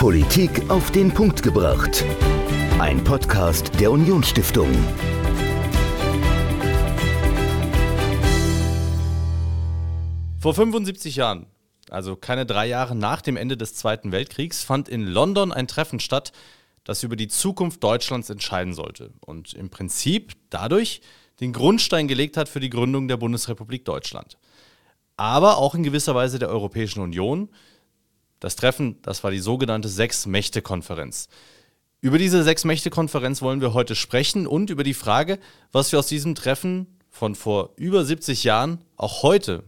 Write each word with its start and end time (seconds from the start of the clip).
Politik 0.00 0.70
auf 0.70 0.90
den 0.92 1.12
Punkt 1.12 1.42
gebracht. 1.42 2.06
Ein 2.78 3.04
Podcast 3.04 3.78
der 3.78 3.92
Unionsstiftung. 3.92 4.72
Vor 10.38 10.54
75 10.54 11.16
Jahren, 11.16 11.44
also 11.90 12.16
keine 12.16 12.46
drei 12.46 12.66
Jahre 12.66 12.94
nach 12.94 13.20
dem 13.20 13.36
Ende 13.36 13.58
des 13.58 13.74
Zweiten 13.74 14.10
Weltkriegs, 14.10 14.64
fand 14.64 14.88
in 14.88 15.06
London 15.06 15.52
ein 15.52 15.68
Treffen 15.68 16.00
statt, 16.00 16.32
das 16.84 17.02
über 17.02 17.16
die 17.16 17.28
Zukunft 17.28 17.84
Deutschlands 17.84 18.30
entscheiden 18.30 18.72
sollte 18.72 19.12
und 19.20 19.52
im 19.52 19.68
Prinzip 19.68 20.32
dadurch 20.48 21.02
den 21.40 21.52
Grundstein 21.52 22.08
gelegt 22.08 22.38
hat 22.38 22.48
für 22.48 22.60
die 22.60 22.70
Gründung 22.70 23.06
der 23.06 23.18
Bundesrepublik 23.18 23.84
Deutschland. 23.84 24.38
Aber 25.18 25.58
auch 25.58 25.74
in 25.74 25.82
gewisser 25.82 26.14
Weise 26.14 26.38
der 26.38 26.48
Europäischen 26.48 27.00
Union. 27.00 27.50
Das 28.40 28.56
Treffen, 28.56 28.96
das 29.02 29.22
war 29.22 29.30
die 29.30 29.38
sogenannte 29.38 29.88
Sechs-Mächte-Konferenz. 29.88 31.28
Über 32.00 32.16
diese 32.16 32.42
Sechs-Mächte-Konferenz 32.42 33.42
wollen 33.42 33.60
wir 33.60 33.74
heute 33.74 33.94
sprechen 33.94 34.46
und 34.46 34.70
über 34.70 34.82
die 34.82 34.94
Frage, 34.94 35.38
was 35.70 35.92
wir 35.92 35.98
aus 35.98 36.06
diesem 36.06 36.34
Treffen 36.34 36.86
von 37.10 37.34
vor 37.34 37.70
über 37.76 38.04
70 38.04 38.44
Jahren 38.44 38.78
auch 38.96 39.22
heute 39.22 39.62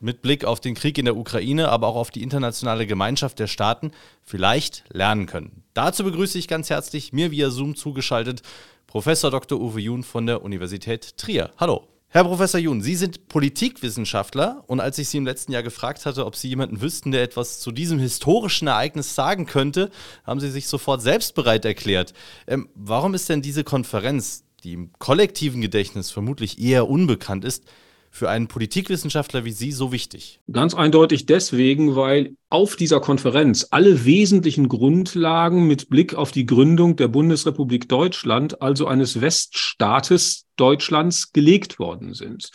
mit 0.00 0.20
Blick 0.22 0.44
auf 0.44 0.60
den 0.60 0.74
Krieg 0.74 0.98
in 0.98 1.06
der 1.06 1.16
Ukraine, 1.16 1.70
aber 1.70 1.86
auch 1.86 1.96
auf 1.96 2.10
die 2.10 2.22
internationale 2.22 2.86
Gemeinschaft 2.86 3.38
der 3.38 3.46
Staaten 3.46 3.92
vielleicht 4.22 4.84
lernen 4.92 5.26
können. 5.26 5.62
Dazu 5.72 6.04
begrüße 6.04 6.38
ich 6.38 6.48
ganz 6.48 6.68
herzlich 6.68 7.12
mir 7.12 7.30
via 7.30 7.50
Zoom 7.50 7.76
zugeschaltet 7.76 8.42
Professor 8.86 9.30
Dr. 9.30 9.60
Uwe 9.60 9.80
Jun 9.80 10.02
von 10.02 10.26
der 10.26 10.42
Universität 10.42 11.16
Trier. 11.16 11.50
Hallo. 11.58 11.86
Herr 12.12 12.24
Professor 12.24 12.58
Jun, 12.58 12.82
Sie 12.82 12.96
sind 12.96 13.28
Politikwissenschaftler 13.28 14.64
und 14.66 14.80
als 14.80 14.98
ich 14.98 15.08
Sie 15.08 15.18
im 15.18 15.26
letzten 15.26 15.52
Jahr 15.52 15.62
gefragt 15.62 16.04
hatte, 16.06 16.26
ob 16.26 16.34
Sie 16.34 16.48
jemanden 16.48 16.80
wüssten, 16.80 17.12
der 17.12 17.22
etwas 17.22 17.60
zu 17.60 17.70
diesem 17.70 18.00
historischen 18.00 18.66
Ereignis 18.66 19.14
sagen 19.14 19.46
könnte, 19.46 19.90
haben 20.24 20.40
Sie 20.40 20.50
sich 20.50 20.66
sofort 20.66 21.02
selbst 21.02 21.36
bereit 21.36 21.64
erklärt. 21.64 22.12
Ähm, 22.48 22.68
warum 22.74 23.14
ist 23.14 23.28
denn 23.28 23.42
diese 23.42 23.62
Konferenz, 23.62 24.42
die 24.64 24.72
im 24.72 24.90
kollektiven 24.98 25.60
Gedächtnis 25.60 26.10
vermutlich 26.10 26.58
eher 26.58 26.88
unbekannt 26.88 27.44
ist, 27.44 27.62
für 28.10 28.28
einen 28.28 28.48
Politikwissenschaftler 28.48 29.44
wie 29.44 29.52
Sie 29.52 29.72
so 29.72 29.92
wichtig? 29.92 30.40
Ganz 30.50 30.74
eindeutig 30.74 31.26
deswegen, 31.26 31.94
weil 31.96 32.34
auf 32.50 32.76
dieser 32.76 33.00
Konferenz 33.00 33.68
alle 33.70 34.04
wesentlichen 34.04 34.68
Grundlagen 34.68 35.66
mit 35.66 35.88
Blick 35.88 36.14
auf 36.14 36.32
die 36.32 36.44
Gründung 36.44 36.96
der 36.96 37.08
Bundesrepublik 37.08 37.88
Deutschland, 37.88 38.60
also 38.60 38.86
eines 38.86 39.20
Weststaates 39.20 40.46
Deutschlands, 40.56 41.32
gelegt 41.32 41.78
worden 41.78 42.12
sind. 42.12 42.50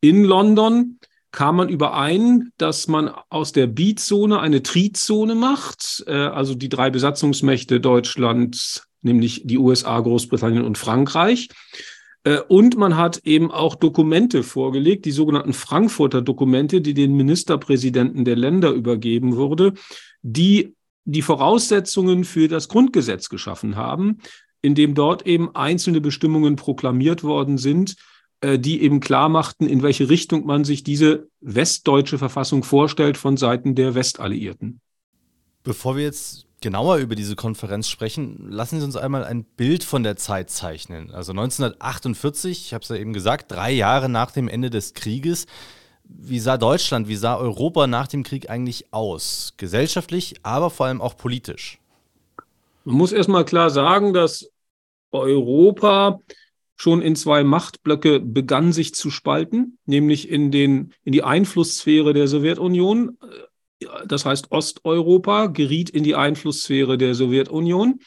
In 0.00 0.22
London 0.24 0.98
kam 1.32 1.56
man 1.56 1.68
überein, 1.68 2.52
dass 2.58 2.86
man 2.86 3.10
aus 3.28 3.52
der 3.52 3.66
Beat-Zone 3.66 4.38
eine 4.38 4.62
Trizone 4.62 5.34
macht, 5.34 6.04
äh, 6.06 6.12
also 6.12 6.54
die 6.54 6.68
drei 6.68 6.90
Besatzungsmächte 6.90 7.80
Deutschlands, 7.80 8.86
nämlich 9.02 9.42
die 9.44 9.58
USA, 9.58 9.98
Großbritannien 9.98 10.64
und 10.64 10.78
Frankreich. 10.78 11.48
Äh, 12.24 12.40
und 12.48 12.76
man 12.76 12.96
hat 12.96 13.18
eben 13.24 13.50
auch 13.50 13.76
Dokumente 13.76 14.42
vorgelegt, 14.42 15.04
die 15.04 15.12
sogenannten 15.12 15.52
Frankfurter 15.52 16.22
Dokumente, 16.22 16.80
die 16.80 16.94
den 16.94 17.14
Ministerpräsidenten 17.14 18.24
der 18.24 18.36
Länder 18.36 18.70
übergeben 18.70 19.36
wurde, 19.36 19.74
die 20.22 20.74
die 21.04 21.22
Voraussetzungen 21.22 22.24
für 22.24 22.48
das 22.48 22.68
Grundgesetz 22.68 23.28
geschaffen 23.28 23.76
haben, 23.76 24.18
indem 24.62 24.94
dort 24.94 25.26
eben 25.26 25.54
einzelne 25.54 26.00
Bestimmungen 26.00 26.56
proklamiert 26.56 27.22
worden 27.22 27.58
sind, 27.58 27.96
äh, 28.40 28.58
die 28.58 28.82
eben 28.82 29.00
klar 29.00 29.28
machten, 29.28 29.66
in 29.66 29.82
welche 29.82 30.08
Richtung 30.08 30.46
man 30.46 30.64
sich 30.64 30.82
diese 30.82 31.28
westdeutsche 31.40 32.16
Verfassung 32.16 32.62
vorstellt 32.62 33.18
von 33.18 33.36
Seiten 33.36 33.74
der 33.74 33.94
Westalliierten. 33.94 34.80
Bevor 35.62 35.96
wir 35.96 36.04
jetzt 36.04 36.46
genauer 36.64 36.96
über 36.96 37.14
diese 37.14 37.36
Konferenz 37.36 37.88
sprechen, 37.88 38.46
lassen 38.50 38.80
Sie 38.80 38.86
uns 38.86 38.96
einmal 38.96 39.22
ein 39.22 39.44
Bild 39.44 39.84
von 39.84 40.02
der 40.02 40.16
Zeit 40.16 40.48
zeichnen. 40.48 41.10
Also 41.10 41.32
1948, 41.32 42.66
ich 42.66 42.74
habe 42.74 42.82
es 42.82 42.88
ja 42.88 42.96
eben 42.96 43.12
gesagt, 43.12 43.52
drei 43.52 43.70
Jahre 43.70 44.08
nach 44.08 44.30
dem 44.30 44.48
Ende 44.48 44.70
des 44.70 44.94
Krieges. 44.94 45.46
Wie 46.04 46.40
sah 46.40 46.56
Deutschland, 46.56 47.06
wie 47.06 47.16
sah 47.16 47.36
Europa 47.36 47.86
nach 47.86 48.08
dem 48.08 48.22
Krieg 48.22 48.48
eigentlich 48.48 48.92
aus? 48.94 49.52
Gesellschaftlich, 49.58 50.36
aber 50.42 50.70
vor 50.70 50.86
allem 50.86 51.02
auch 51.02 51.18
politisch. 51.18 51.78
Man 52.84 52.96
muss 52.96 53.12
erstmal 53.12 53.44
klar 53.44 53.68
sagen, 53.68 54.14
dass 54.14 54.50
Europa 55.12 56.18
schon 56.76 57.02
in 57.02 57.14
zwei 57.14 57.44
Machtblöcke 57.44 58.20
begann 58.20 58.72
sich 58.72 58.94
zu 58.94 59.10
spalten, 59.10 59.78
nämlich 59.84 60.30
in, 60.30 60.50
den, 60.50 60.94
in 61.04 61.12
die 61.12 61.22
Einflusssphäre 61.22 62.14
der 62.14 62.26
Sowjetunion 62.26 63.18
das 64.06 64.24
heißt 64.24 64.50
Osteuropa, 64.50 65.46
geriet 65.46 65.90
in 65.90 66.04
die 66.04 66.14
Einflusssphäre 66.14 66.98
der 66.98 67.14
Sowjetunion. 67.14 68.00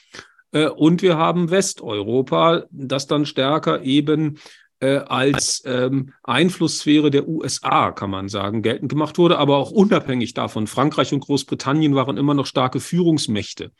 Äh, 0.51 0.69
und 0.69 1.01
wir 1.01 1.17
haben 1.17 1.51
Westeuropa, 1.51 2.63
das 2.71 3.07
dann 3.07 3.25
stärker 3.25 3.83
eben 3.83 4.39
äh, 4.79 4.97
als 4.97 5.63
ähm, 5.65 6.13
Einflusssphäre 6.23 7.09
der 7.09 7.27
USA, 7.27 7.91
kann 7.91 8.09
man 8.09 8.29
sagen, 8.29 8.61
geltend 8.61 8.89
gemacht 8.89 9.17
wurde, 9.17 9.37
aber 9.39 9.57
auch 9.57 9.71
unabhängig 9.71 10.33
davon. 10.33 10.67
Frankreich 10.67 11.13
und 11.13 11.21
Großbritannien 11.21 11.95
waren 11.95 12.17
immer 12.17 12.33
noch 12.33 12.45
starke 12.45 12.79
Führungsmächte, 12.79 13.71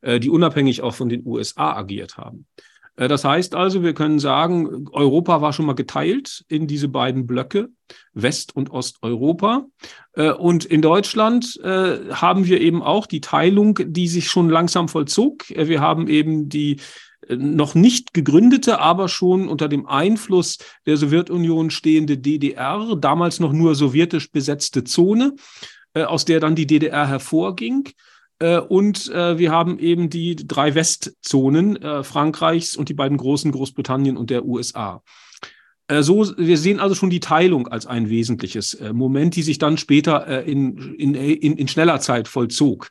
äh, 0.00 0.20
die 0.20 0.30
unabhängig 0.30 0.82
auch 0.82 0.94
von 0.94 1.08
den 1.08 1.26
USA 1.26 1.74
agiert 1.74 2.16
haben. 2.16 2.46
Äh, 2.96 3.08
das 3.08 3.24
heißt 3.24 3.54
also, 3.54 3.82
wir 3.82 3.94
können 3.94 4.18
sagen, 4.18 4.86
Europa 4.92 5.40
war 5.40 5.52
schon 5.52 5.66
mal 5.66 5.74
geteilt 5.74 6.44
in 6.48 6.66
diese 6.66 6.88
beiden 6.88 7.26
Blöcke, 7.26 7.68
West- 8.12 8.54
und 8.54 8.70
Osteuropa. 8.70 9.66
Äh, 10.14 10.32
und 10.32 10.64
in 10.64 10.82
Deutschland 10.82 11.58
äh, 11.62 11.98
haben 12.10 12.46
wir 12.46 12.60
eben 12.60 12.82
auch 12.82 13.06
die 13.06 13.20
Teilung, 13.20 13.78
die 13.82 14.08
sich 14.08 14.28
schon 14.28 14.48
langsam 14.48 14.88
vollzog. 14.88 15.48
Wir 15.48 15.80
haben 15.80 16.08
eben 16.08 16.48
die 16.48 16.80
noch 17.26 17.74
nicht 17.74 18.12
gegründete, 18.12 18.80
aber 18.80 19.08
schon 19.08 19.48
unter 19.48 19.66
dem 19.66 19.86
Einfluss 19.86 20.58
der 20.84 20.98
Sowjetunion 20.98 21.70
stehende 21.70 22.18
DDR, 22.18 22.96
damals 22.96 23.40
noch 23.40 23.54
nur 23.54 23.74
sowjetisch 23.74 24.30
besetzte 24.30 24.84
Zone, 24.84 25.34
aus 25.94 26.26
der 26.26 26.38
dann 26.38 26.54
die 26.54 26.66
DDR 26.66 27.08
hervorging. 27.08 27.88
Äh, 28.38 28.58
und 28.58 29.10
äh, 29.10 29.38
wir 29.38 29.50
haben 29.50 29.78
eben 29.78 30.10
die 30.10 30.36
drei 30.36 30.74
Westzonen 30.74 31.76
äh, 31.76 32.02
Frankreichs 32.02 32.76
und 32.76 32.88
die 32.88 32.94
beiden 32.94 33.16
großen 33.16 33.52
Großbritannien 33.52 34.16
und 34.16 34.30
der 34.30 34.44
USA. 34.44 35.02
So, 36.00 36.34
wir 36.38 36.56
sehen 36.56 36.80
also 36.80 36.94
schon 36.94 37.10
die 37.10 37.20
Teilung 37.20 37.68
als 37.68 37.84
ein 37.84 38.08
wesentliches 38.08 38.80
Moment, 38.94 39.36
die 39.36 39.42
sich 39.42 39.58
dann 39.58 39.76
später 39.76 40.42
in, 40.42 40.78
in, 40.94 41.14
in, 41.14 41.58
in 41.58 41.68
schneller 41.68 42.00
Zeit 42.00 42.26
vollzog. 42.26 42.88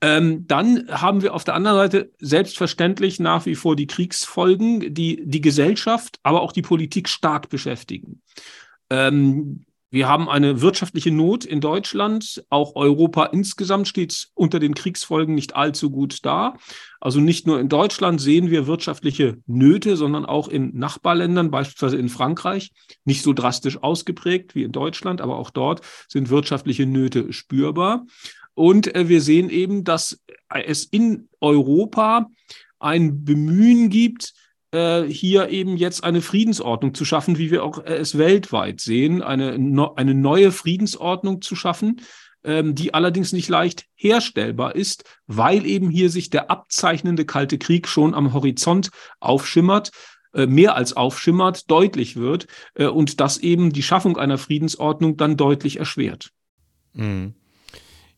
Ähm, 0.00 0.44
dann 0.48 0.88
haben 0.90 1.22
wir 1.22 1.32
auf 1.32 1.44
der 1.44 1.54
anderen 1.54 1.76
Seite 1.76 2.10
selbstverständlich 2.18 3.20
nach 3.20 3.46
wie 3.46 3.54
vor 3.54 3.76
die 3.76 3.86
Kriegsfolgen, 3.86 4.92
die 4.92 5.22
die 5.24 5.40
Gesellschaft, 5.40 6.18
aber 6.24 6.42
auch 6.42 6.50
die 6.50 6.62
Politik 6.62 7.08
stark 7.08 7.50
beschäftigen. 7.50 8.20
Ähm, 8.90 9.64
wir 9.94 10.08
haben 10.08 10.28
eine 10.28 10.60
wirtschaftliche 10.60 11.12
Not 11.12 11.44
in 11.44 11.60
Deutschland. 11.60 12.44
Auch 12.50 12.74
Europa 12.74 13.26
insgesamt 13.26 13.86
steht 13.86 14.26
unter 14.34 14.58
den 14.58 14.74
Kriegsfolgen 14.74 15.36
nicht 15.36 15.54
allzu 15.54 15.88
gut 15.88 16.26
da. 16.26 16.54
Also 17.00 17.20
nicht 17.20 17.46
nur 17.46 17.60
in 17.60 17.68
Deutschland 17.68 18.20
sehen 18.20 18.50
wir 18.50 18.66
wirtschaftliche 18.66 19.38
Nöte, 19.46 19.96
sondern 19.96 20.26
auch 20.26 20.48
in 20.48 20.76
Nachbarländern, 20.76 21.52
beispielsweise 21.52 21.96
in 21.96 22.08
Frankreich, 22.08 22.72
nicht 23.04 23.22
so 23.22 23.32
drastisch 23.32 23.84
ausgeprägt 23.84 24.56
wie 24.56 24.64
in 24.64 24.72
Deutschland, 24.72 25.20
aber 25.20 25.38
auch 25.38 25.50
dort 25.50 25.82
sind 26.08 26.28
wirtschaftliche 26.28 26.86
Nöte 26.86 27.32
spürbar. 27.32 28.04
Und 28.54 28.92
äh, 28.96 29.08
wir 29.08 29.20
sehen 29.20 29.48
eben, 29.48 29.84
dass 29.84 30.20
es 30.48 30.86
in 30.86 31.28
Europa 31.40 32.28
ein 32.80 33.24
Bemühen 33.24 33.90
gibt, 33.90 34.34
hier 35.08 35.48
eben 35.48 35.76
jetzt 35.76 36.04
eine 36.04 36.20
Friedensordnung 36.20 36.94
zu 36.94 37.04
schaffen, 37.04 37.38
wie 37.38 37.50
wir 37.50 37.64
auch 37.64 37.84
äh, 37.84 37.94
es 37.94 38.18
weltweit 38.18 38.80
sehen, 38.80 39.22
eine, 39.22 39.52
eine 39.96 40.14
neue 40.14 40.52
Friedensordnung 40.52 41.42
zu 41.42 41.54
schaffen, 41.54 42.00
ähm, 42.42 42.74
die 42.74 42.94
allerdings 42.94 43.32
nicht 43.32 43.48
leicht 43.48 43.84
herstellbar 43.94 44.74
ist, 44.74 45.04
weil 45.26 45.64
eben 45.66 45.90
hier 45.90 46.10
sich 46.10 46.30
der 46.30 46.50
abzeichnende 46.50 47.24
Kalte 47.24 47.58
Krieg 47.58 47.88
schon 47.88 48.14
am 48.14 48.32
Horizont 48.32 48.90
aufschimmert 49.20 49.90
äh, 50.34 50.46
mehr 50.46 50.74
als 50.74 50.94
aufschimmert, 50.94 51.70
deutlich 51.70 52.16
wird 52.16 52.48
und 52.76 53.20
das 53.20 53.38
eben 53.38 53.72
die 53.72 53.84
Schaffung 53.84 54.16
einer 54.16 54.38
Friedensordnung 54.38 55.16
dann 55.16 55.36
deutlich 55.36 55.78
erschwert. 55.78 56.30
Mhm. 56.92 57.34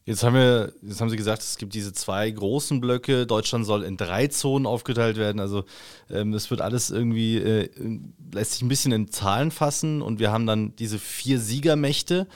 Jetzt 0.07 0.23
haben 0.23 0.35
wir, 0.35 0.73
jetzt 0.83 1.01
haben 1.01 1.11
Sie 1.11 1.17
gesagt, 1.17 1.43
es 1.43 1.59
gibt 1.59 1.75
diese 1.75 1.93
zwei 1.93 2.31
großen 2.31 2.81
Blöcke. 2.81 3.27
Deutschland 3.27 3.67
soll 3.67 3.83
in 3.83 3.97
drei 3.97 4.29
Zonen 4.29 4.65
aufgeteilt 4.65 5.17
werden. 5.17 5.41
Also 5.41 5.65
ähm, 6.09 6.33
es 6.33 6.49
wird 6.49 6.61
alles 6.61 6.93
irgendwie, 6.93 7.39
äh, 7.39 7.69
lässt 8.33 8.53
sich 8.53 8.63
ein 8.63 8.69
bisschen 8.69 8.93
in 8.93 9.11
Zahlen 9.11 9.51
fassen 9.51 10.03
und 10.03 10.21
wir 10.21 10.31
haben 10.31 10.47
dann 10.47 10.77
diese 10.77 11.01
vier 11.01 11.41
Siegermächte. 11.41 12.29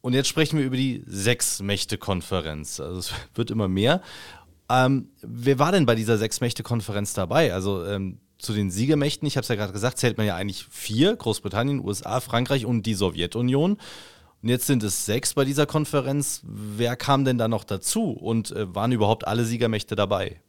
Und 0.00 0.14
jetzt 0.14 0.26
sprechen 0.28 0.58
wir 0.58 0.66
über 0.66 0.76
die 0.76 1.04
Sechs-Mächte-Konferenz. 1.06 2.80
Also 2.80 2.98
es 2.98 3.12
wird 3.36 3.52
immer 3.52 3.68
mehr. 3.68 4.02
Ähm, 4.68 5.10
wer 5.22 5.60
war 5.60 5.70
denn 5.70 5.86
bei 5.86 5.94
dieser 5.94 6.18
Sechs-Mächte-Konferenz 6.18 7.14
dabei? 7.14 7.54
Also 7.54 7.84
ähm, 7.84 8.18
zu 8.36 8.52
den 8.52 8.72
Siegermächten, 8.72 9.28
ich 9.28 9.36
habe 9.36 9.42
es 9.42 9.48
ja 9.48 9.54
gerade 9.54 9.72
gesagt, 9.72 9.98
zählt 9.98 10.18
man 10.18 10.26
ja 10.26 10.34
eigentlich 10.34 10.66
vier, 10.68 11.14
Großbritannien, 11.14 11.78
USA, 11.78 12.18
Frankreich 12.18 12.66
und 12.66 12.84
die 12.84 12.94
Sowjetunion. 12.94 13.78
Und 14.42 14.48
jetzt 14.48 14.66
sind 14.66 14.82
es 14.82 15.04
sechs 15.04 15.34
bei 15.34 15.44
dieser 15.44 15.66
Konferenz. 15.66 16.42
Wer 16.44 16.96
kam 16.96 17.24
denn 17.24 17.38
da 17.38 17.48
noch 17.48 17.64
dazu 17.64 18.10
und 18.10 18.52
äh, 18.52 18.74
waren 18.74 18.92
überhaupt 18.92 19.26
alle 19.26 19.44
Siegermächte 19.44 19.96
dabei? 19.96 20.40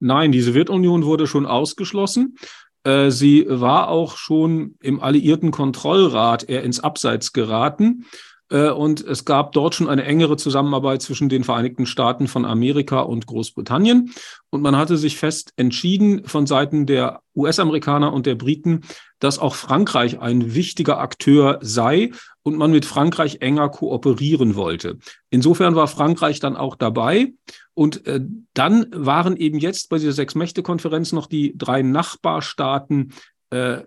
Nein, 0.00 0.32
die 0.32 0.40
Sowjetunion 0.40 1.04
wurde 1.04 1.26
schon 1.26 1.46
ausgeschlossen. 1.46 2.36
Äh, 2.84 3.10
sie 3.10 3.46
war 3.48 3.88
auch 3.88 4.16
schon 4.16 4.76
im 4.80 5.00
Alliierten 5.00 5.50
Kontrollrat 5.50 6.48
eher 6.48 6.62
ins 6.62 6.80
Abseits 6.80 7.32
geraten. 7.32 8.06
Äh, 8.50 8.70
und 8.70 9.00
es 9.00 9.24
gab 9.24 9.52
dort 9.52 9.74
schon 9.74 9.88
eine 9.88 10.04
engere 10.04 10.36
Zusammenarbeit 10.36 11.02
zwischen 11.02 11.28
den 11.28 11.44
Vereinigten 11.44 11.86
Staaten 11.86 12.28
von 12.28 12.44
Amerika 12.44 13.00
und 13.00 13.26
Großbritannien. 13.26 14.12
Und 14.50 14.62
man 14.62 14.76
hatte 14.76 14.96
sich 14.96 15.16
fest 15.16 15.52
entschieden 15.56 16.24
von 16.26 16.46
Seiten 16.46 16.86
der 16.86 17.20
US-Amerikaner 17.34 18.12
und 18.12 18.26
der 18.26 18.34
Briten, 18.34 18.82
dass 19.18 19.38
auch 19.38 19.54
Frankreich 19.54 20.20
ein 20.20 20.54
wichtiger 20.54 20.98
Akteur 20.98 21.58
sei 21.62 22.10
und 22.44 22.56
man 22.56 22.70
mit 22.70 22.84
Frankreich 22.84 23.38
enger 23.40 23.70
kooperieren 23.70 24.54
wollte. 24.54 24.98
Insofern 25.30 25.74
war 25.74 25.88
Frankreich 25.88 26.38
dann 26.38 26.56
auch 26.56 26.76
dabei. 26.76 27.32
Und 27.72 28.06
äh, 28.06 28.20
dann 28.52 28.86
waren 28.92 29.36
eben 29.36 29.58
jetzt 29.58 29.88
bei 29.88 29.98
dieser 29.98 30.12
Sechs-Mächte-Konferenz 30.12 31.10
noch 31.12 31.26
die 31.26 31.56
drei 31.56 31.82
Nachbarstaaten 31.82 33.14
äh, 33.50 33.82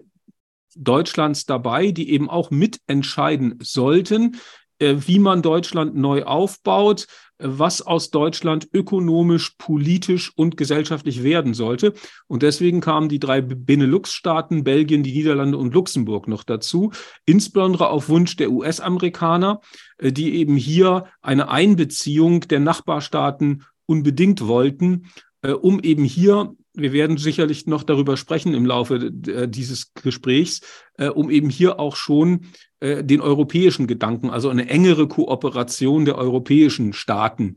Deutschlands 0.75 1.45
dabei, 1.45 1.91
die 1.91 2.11
eben 2.11 2.29
auch 2.29 2.51
mitentscheiden 2.51 3.59
sollten, 3.61 4.37
wie 4.79 5.19
man 5.19 5.41
Deutschland 5.41 5.95
neu 5.95 6.23
aufbaut, 6.23 7.07
was 7.39 7.81
aus 7.81 8.09
Deutschland 8.09 8.67
ökonomisch, 8.73 9.55
politisch 9.57 10.31
und 10.35 10.57
gesellschaftlich 10.57 11.23
werden 11.23 11.53
sollte. 11.53 11.93
Und 12.27 12.43
deswegen 12.43 12.81
kamen 12.81 13.09
die 13.09 13.19
drei 13.19 13.41
Benelux-Staaten, 13.41 14.63
Belgien, 14.63 15.03
die 15.03 15.13
Niederlande 15.13 15.57
und 15.57 15.73
Luxemburg 15.73 16.27
noch 16.27 16.43
dazu, 16.43 16.91
insbesondere 17.25 17.89
auf 17.89 18.09
Wunsch 18.09 18.35
der 18.35 18.51
US-Amerikaner, 18.51 19.61
äh, 19.97 20.11
die 20.11 20.35
eben 20.35 20.55
hier 20.55 21.05
eine 21.21 21.49
Einbeziehung 21.49 22.41
der 22.41 22.59
Nachbarstaaten 22.59 23.63
unbedingt 23.85 24.47
wollten, 24.47 25.07
äh, 25.41 25.51
um 25.51 25.79
eben 25.79 26.03
hier 26.03 26.55
wir 26.77 26.93
werden 26.93 27.17
sicherlich 27.17 27.65
noch 27.65 27.83
darüber 27.83 28.17
sprechen 28.17 28.53
im 28.53 28.65
Laufe 28.65 28.95
äh, 28.95 29.47
dieses 29.47 29.93
Gesprächs, 29.93 30.61
äh, 30.97 31.07
um 31.07 31.29
eben 31.29 31.49
hier 31.49 31.79
auch 31.79 31.95
schon 31.95 32.45
äh, 32.79 33.03
den 33.03 33.19
europäischen 33.19 33.87
Gedanken, 33.87 34.29
also 34.29 34.49
eine 34.49 34.69
engere 34.69 35.07
Kooperation 35.07 36.05
der 36.05 36.17
europäischen 36.17 36.93
Staaten 36.93 37.55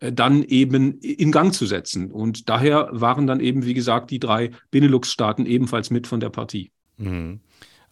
dann 0.00 0.42
eben 0.42 0.98
in 0.98 1.30
Gang 1.30 1.54
zu 1.54 1.64
setzen. 1.64 2.10
Und 2.10 2.48
daher 2.48 2.88
waren 2.90 3.28
dann 3.28 3.38
eben, 3.38 3.64
wie 3.64 3.74
gesagt, 3.74 4.10
die 4.10 4.18
drei 4.18 4.50
Benelux-Staaten 4.72 5.46
ebenfalls 5.46 5.90
mit 5.90 6.08
von 6.08 6.18
der 6.18 6.30
Partie. 6.30 6.72
Mhm. 6.96 7.38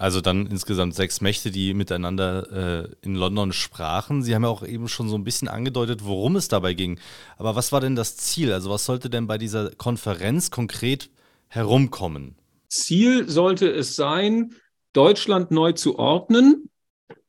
Also 0.00 0.23
dann 0.23 0.47
insgesamt 0.47 0.94
sechs 0.94 1.20
Mächte, 1.20 1.50
die 1.50 1.75
miteinander 1.75 2.87
äh, 2.87 2.88
in 3.02 3.17
London 3.17 3.52
sprachen. 3.52 4.23
Sie 4.23 4.35
haben 4.35 4.44
ja 4.44 4.49
auch 4.49 4.62
eben 4.67 4.88
schon 4.88 5.11
so 5.11 5.14
ein 5.14 5.25
bisschen 5.25 5.47
angedeutet, 5.47 6.06
worum 6.06 6.37
es 6.37 6.49
dabei 6.49 6.73
ging. 6.73 6.99
Aber 7.37 7.55
was 7.55 7.70
war 7.70 7.82
denn 7.82 7.97
das 7.97 8.17
Ziel? 8.17 8.55
Also 8.55 8.70
was 8.70 8.87
sollte 8.87 9.11
denn 9.11 9.26
bei 9.26 9.37
dieser 9.37 9.73
Konferenz 9.73 10.50
konkret 10.50 11.11
herumkommen? 11.49 12.35
Ziel 12.69 13.29
sollte 13.29 13.70
es 13.70 13.94
sein, 13.94 14.55
Deutschland 14.94 15.50
neu 15.50 15.73
zu 15.73 15.99
ordnen 15.99 16.70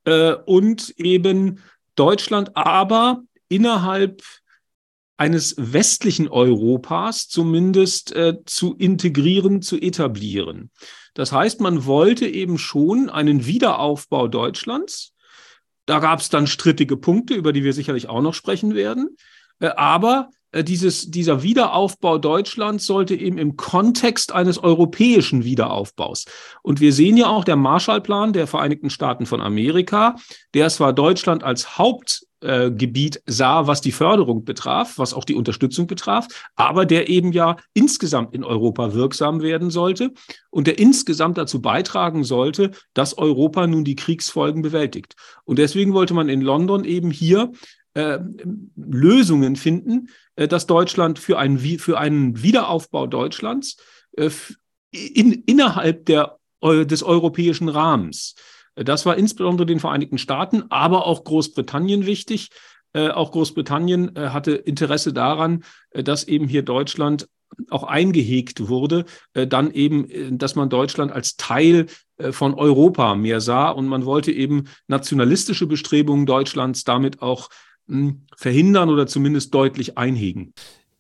äh, 0.06 0.32
und 0.32 0.94
eben 0.98 1.60
Deutschland 1.98 2.56
aber 2.56 3.22
innerhalb 3.50 4.24
eines 5.22 5.54
westlichen 5.56 6.28
Europas 6.30 7.28
zumindest 7.28 8.12
äh, 8.16 8.38
zu 8.46 8.74
integrieren, 8.74 9.62
zu 9.62 9.78
etablieren. 9.80 10.72
Das 11.14 11.32
heißt, 11.32 11.62
man 11.62 11.86
wollte 11.86 12.26
eben 12.26 12.58
schon 12.58 13.08
einen 13.08 13.46
Wiederaufbau 13.46 14.28
Deutschlands. 14.28 15.14
Da 15.86 16.00
gab 16.00 16.22
es 16.22 16.30
dann 16.30 16.48
strittige 16.48 16.98
Punkte, 16.98 17.36
über 17.36 17.54
die 17.54 17.64
wir 17.64 17.74
sicherlich 17.74 18.10
auch 18.10 18.24
noch 18.24 18.34
sprechen 18.34 18.74
werden. 18.74 19.16
Äh, 19.60 19.68
aber 19.68 20.32
äh, 20.54 20.64
dieses, 20.64 21.12
dieser 21.12 21.44
Wiederaufbau 21.44 22.18
Deutschlands 22.18 22.88
sollte 22.88 23.14
eben 23.14 23.38
im 23.38 23.58
Kontext 23.58 24.32
eines 24.32 24.58
europäischen 24.58 25.44
Wiederaufbaus. 25.44 26.26
Und 26.64 26.80
wir 26.80 26.94
sehen 26.94 27.16
ja 27.16 27.28
auch 27.28 27.44
der 27.44 27.58
Marshallplan 27.58 28.34
der 28.34 28.48
Vereinigten 28.48 28.90
Staaten 28.90 29.28
von 29.28 29.40
Amerika, 29.40 30.16
der 30.56 30.68
zwar 30.72 30.94
Deutschland 30.94 31.44
als 31.44 31.78
Haupt 31.78 32.26
äh, 32.42 32.72
Gebiet 32.72 33.22
sah, 33.26 33.68
was 33.68 33.82
die 33.82 33.92
Förderung 33.92 34.44
betraf, 34.44 34.98
was 34.98 35.14
auch 35.14 35.26
die 35.26 35.36
Unterstützung 35.36 35.88
betraf, 35.88 36.28
aber 36.56 36.86
der 36.86 37.10
eben 37.10 37.32
ja 37.32 37.56
insgesamt 37.74 38.34
in 38.34 38.44
Europa 38.44 38.94
wirksam 38.94 39.42
werden 39.42 39.70
sollte 39.70 40.12
und 40.50 40.68
der 40.68 40.80
insgesamt 40.80 41.38
dazu 41.38 41.62
beitragen 41.62 42.24
sollte, 42.24 42.72
dass 42.94 43.18
Europa 43.18 43.68
nun 43.68 43.84
die 43.84 43.96
Kriegsfolgen 43.96 44.62
bewältigt. 44.62 45.16
Und 45.46 45.60
deswegen 45.60 45.94
wollte 45.94 46.14
man 46.14 46.30
in 46.30 46.42
London 46.42 46.84
eben 46.84 47.12
hier 47.12 47.52
äh, 47.94 48.20
Lösungen 48.76 49.56
finden, 49.56 50.10
äh, 50.36 50.48
dass 50.48 50.66
Deutschland 50.66 51.20
für 51.20 51.38
einen, 51.38 51.60
für 51.60 52.00
einen 52.00 52.42
Wiederaufbau 52.42 53.06
Deutschlands 53.06 53.78
äh, 54.16 54.30
in, 54.92 55.44
innerhalb 55.46 56.06
der, 56.06 56.38
des 56.64 57.02
europäischen 57.02 57.70
Rahmens 57.70 58.36
das 58.76 59.06
war 59.06 59.18
insbesondere 59.18 59.66
den 59.66 59.80
Vereinigten 59.80 60.18
Staaten, 60.18 60.64
aber 60.70 61.06
auch 61.06 61.24
Großbritannien 61.24 62.06
wichtig. 62.06 62.50
Äh, 62.94 63.10
auch 63.10 63.32
Großbritannien 63.32 64.16
äh, 64.16 64.30
hatte 64.30 64.52
Interesse 64.52 65.14
daran, 65.14 65.64
äh, 65.92 66.04
dass 66.04 66.26
eben 66.28 66.48
hier 66.48 66.62
Deutschland 66.62 67.28
auch 67.70 67.84
eingehegt 67.84 68.68
wurde, 68.68 69.06
äh, 69.34 69.48
dann 69.48 69.72
eben, 69.72 70.10
äh, 70.10 70.32
dass 70.32 70.56
man 70.56 70.70
Deutschland 70.70 71.12
als 71.12 71.38
Teil 71.38 71.88
äh, 72.18 72.32
von 72.32 72.54
Europa 72.54 73.16
mehr 73.16 73.42
sah 73.42 73.70
und 73.70 73.88
man 73.88 74.06
wollte 74.06 74.32
eben 74.32 74.66
nationalistische 74.88 75.68
Bestrebungen 75.68 76.26
Deutschlands 76.26 76.84
damit 76.84 77.22
auch 77.22 77.50
mh, 77.88 77.98
hm, 77.98 78.26
verhindern 78.38 78.90
oder 78.90 79.08
zumindest 79.08 79.54
deutlich 79.54 79.98
einhegen. 79.98 80.54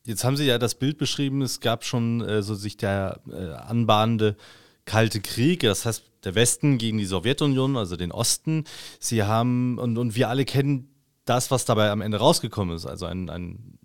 Jetzt 0.05 0.23
haben 0.23 0.35
Sie 0.35 0.45
ja 0.45 0.57
das 0.57 0.75
Bild 0.75 0.97
beschrieben, 0.97 1.41
es 1.41 1.59
gab 1.59 1.85
schon 1.85 2.41
so 2.41 2.55
sich 2.55 2.75
der 2.75 3.21
anbahnende 3.67 4.35
Kalte 4.83 5.21
Krieg, 5.21 5.59
das 5.59 5.85
heißt 5.85 6.10
der 6.23 6.35
Westen 6.35 6.77
gegen 6.77 6.97
die 6.97 7.05
Sowjetunion, 7.05 7.77
also 7.77 7.95
den 7.95 8.11
Osten. 8.11 8.65
Sie 8.99 9.23
haben, 9.23 9.77
und, 9.77 9.97
und 9.97 10.15
wir 10.15 10.29
alle 10.29 10.45
kennen 10.45 10.89
das, 11.25 11.51
was 11.51 11.65
dabei 11.65 11.91
am 11.91 12.01
Ende 12.01 12.17
rausgekommen 12.17 12.75
ist. 12.75 12.85
Also 12.85 13.05
ein, 13.05 13.29
ein, 13.29 13.77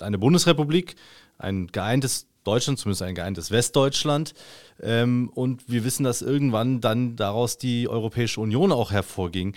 eine 0.00 0.18
Bundesrepublik, 0.18 0.96
ein 1.38 1.68
geeintes 1.68 2.26
Deutschland, 2.44 2.78
zumindest 2.78 3.02
ein 3.02 3.14
geeintes 3.14 3.50
Westdeutschland. 3.50 4.34
Ähm, 4.80 5.30
und 5.34 5.68
wir 5.68 5.84
wissen, 5.84 6.04
dass 6.04 6.22
irgendwann 6.22 6.80
dann 6.80 7.16
daraus 7.16 7.58
die 7.58 7.88
Europäische 7.88 8.40
Union 8.40 8.70
auch 8.70 8.90
hervorging. 8.90 9.56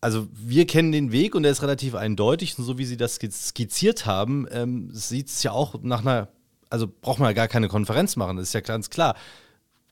Also 0.00 0.26
wir 0.32 0.66
kennen 0.66 0.92
den 0.92 1.12
Weg 1.12 1.34
und 1.34 1.42
der 1.42 1.52
ist 1.52 1.62
relativ 1.62 1.94
eindeutig. 1.94 2.58
Und 2.58 2.64
so 2.64 2.78
wie 2.78 2.84
Sie 2.84 2.96
das 2.96 3.16
skizziert 3.16 4.06
haben, 4.06 4.46
ähm, 4.50 4.90
sieht 4.92 5.28
es 5.28 5.42
ja 5.42 5.52
auch 5.52 5.80
nach 5.82 6.00
einer, 6.00 6.28
also 6.70 6.88
braucht 6.88 7.18
man 7.18 7.28
ja 7.28 7.34
gar 7.34 7.48
keine 7.48 7.68
Konferenz 7.68 8.16
machen, 8.16 8.36
das 8.36 8.48
ist 8.48 8.54
ja 8.54 8.60
ganz 8.60 8.90
klar. 8.90 9.14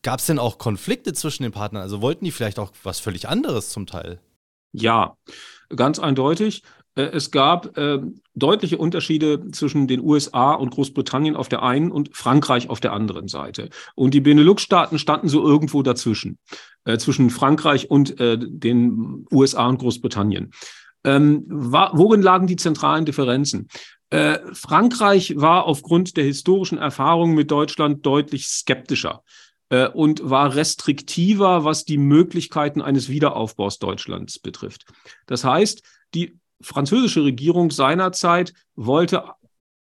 Gab 0.02 0.20
es 0.20 0.26
denn 0.26 0.38
auch 0.38 0.58
Konflikte 0.58 1.12
zwischen 1.12 1.42
den 1.42 1.52
Partnern? 1.52 1.82
Also 1.82 2.00
wollten 2.00 2.24
die 2.24 2.30
vielleicht 2.30 2.58
auch 2.58 2.72
was 2.82 3.00
völlig 3.00 3.28
anderes 3.28 3.70
zum 3.70 3.86
Teil? 3.86 4.20
Ja, 4.72 5.16
ganz 5.74 5.98
eindeutig. 5.98 6.62
Äh, 6.94 7.02
es 7.12 7.30
gab 7.30 7.76
äh, 7.76 8.00
deutliche 8.34 8.78
Unterschiede 8.78 9.50
zwischen 9.50 9.86
den 9.88 10.00
USA 10.00 10.52
und 10.52 10.70
Großbritannien 10.70 11.36
auf 11.36 11.48
der 11.48 11.62
einen 11.62 11.90
und 11.90 12.16
Frankreich 12.16 12.70
auf 12.70 12.80
der 12.80 12.92
anderen 12.92 13.28
Seite. 13.28 13.68
Und 13.94 14.14
die 14.14 14.20
Benelux-Staaten 14.20 14.98
standen 14.98 15.28
so 15.28 15.46
irgendwo 15.46 15.82
dazwischen, 15.82 16.38
äh, 16.84 16.98
zwischen 16.98 17.30
Frankreich 17.30 17.90
und 17.90 18.18
äh, 18.20 18.38
den 18.40 19.26
USA 19.30 19.66
und 19.66 19.78
Großbritannien. 19.78 20.52
Ähm, 21.04 21.44
war, 21.48 21.92
worin 21.94 22.22
lagen 22.22 22.46
die 22.46 22.56
zentralen 22.56 23.06
Differenzen? 23.06 23.68
Äh, 24.10 24.38
Frankreich 24.52 25.34
war 25.36 25.64
aufgrund 25.64 26.16
der 26.16 26.24
historischen 26.24 26.78
Erfahrungen 26.78 27.34
mit 27.34 27.50
Deutschland 27.50 28.04
deutlich 28.04 28.48
skeptischer. 28.48 29.22
Äh, 29.70 29.88
und 29.88 30.28
war 30.28 30.54
restriktiver, 30.54 31.64
was 31.64 31.84
die 31.84 31.96
Möglichkeiten 31.96 32.82
eines 32.82 33.08
Wiederaufbaus 33.08 33.78
Deutschlands 33.78 34.38
betrifft. 34.38 34.84
Das 35.26 35.44
heißt, 35.44 35.82
die 36.12 36.38
französische 36.60 37.24
Regierung 37.24 37.70
seinerzeit 37.70 38.52
wollte 38.74 39.24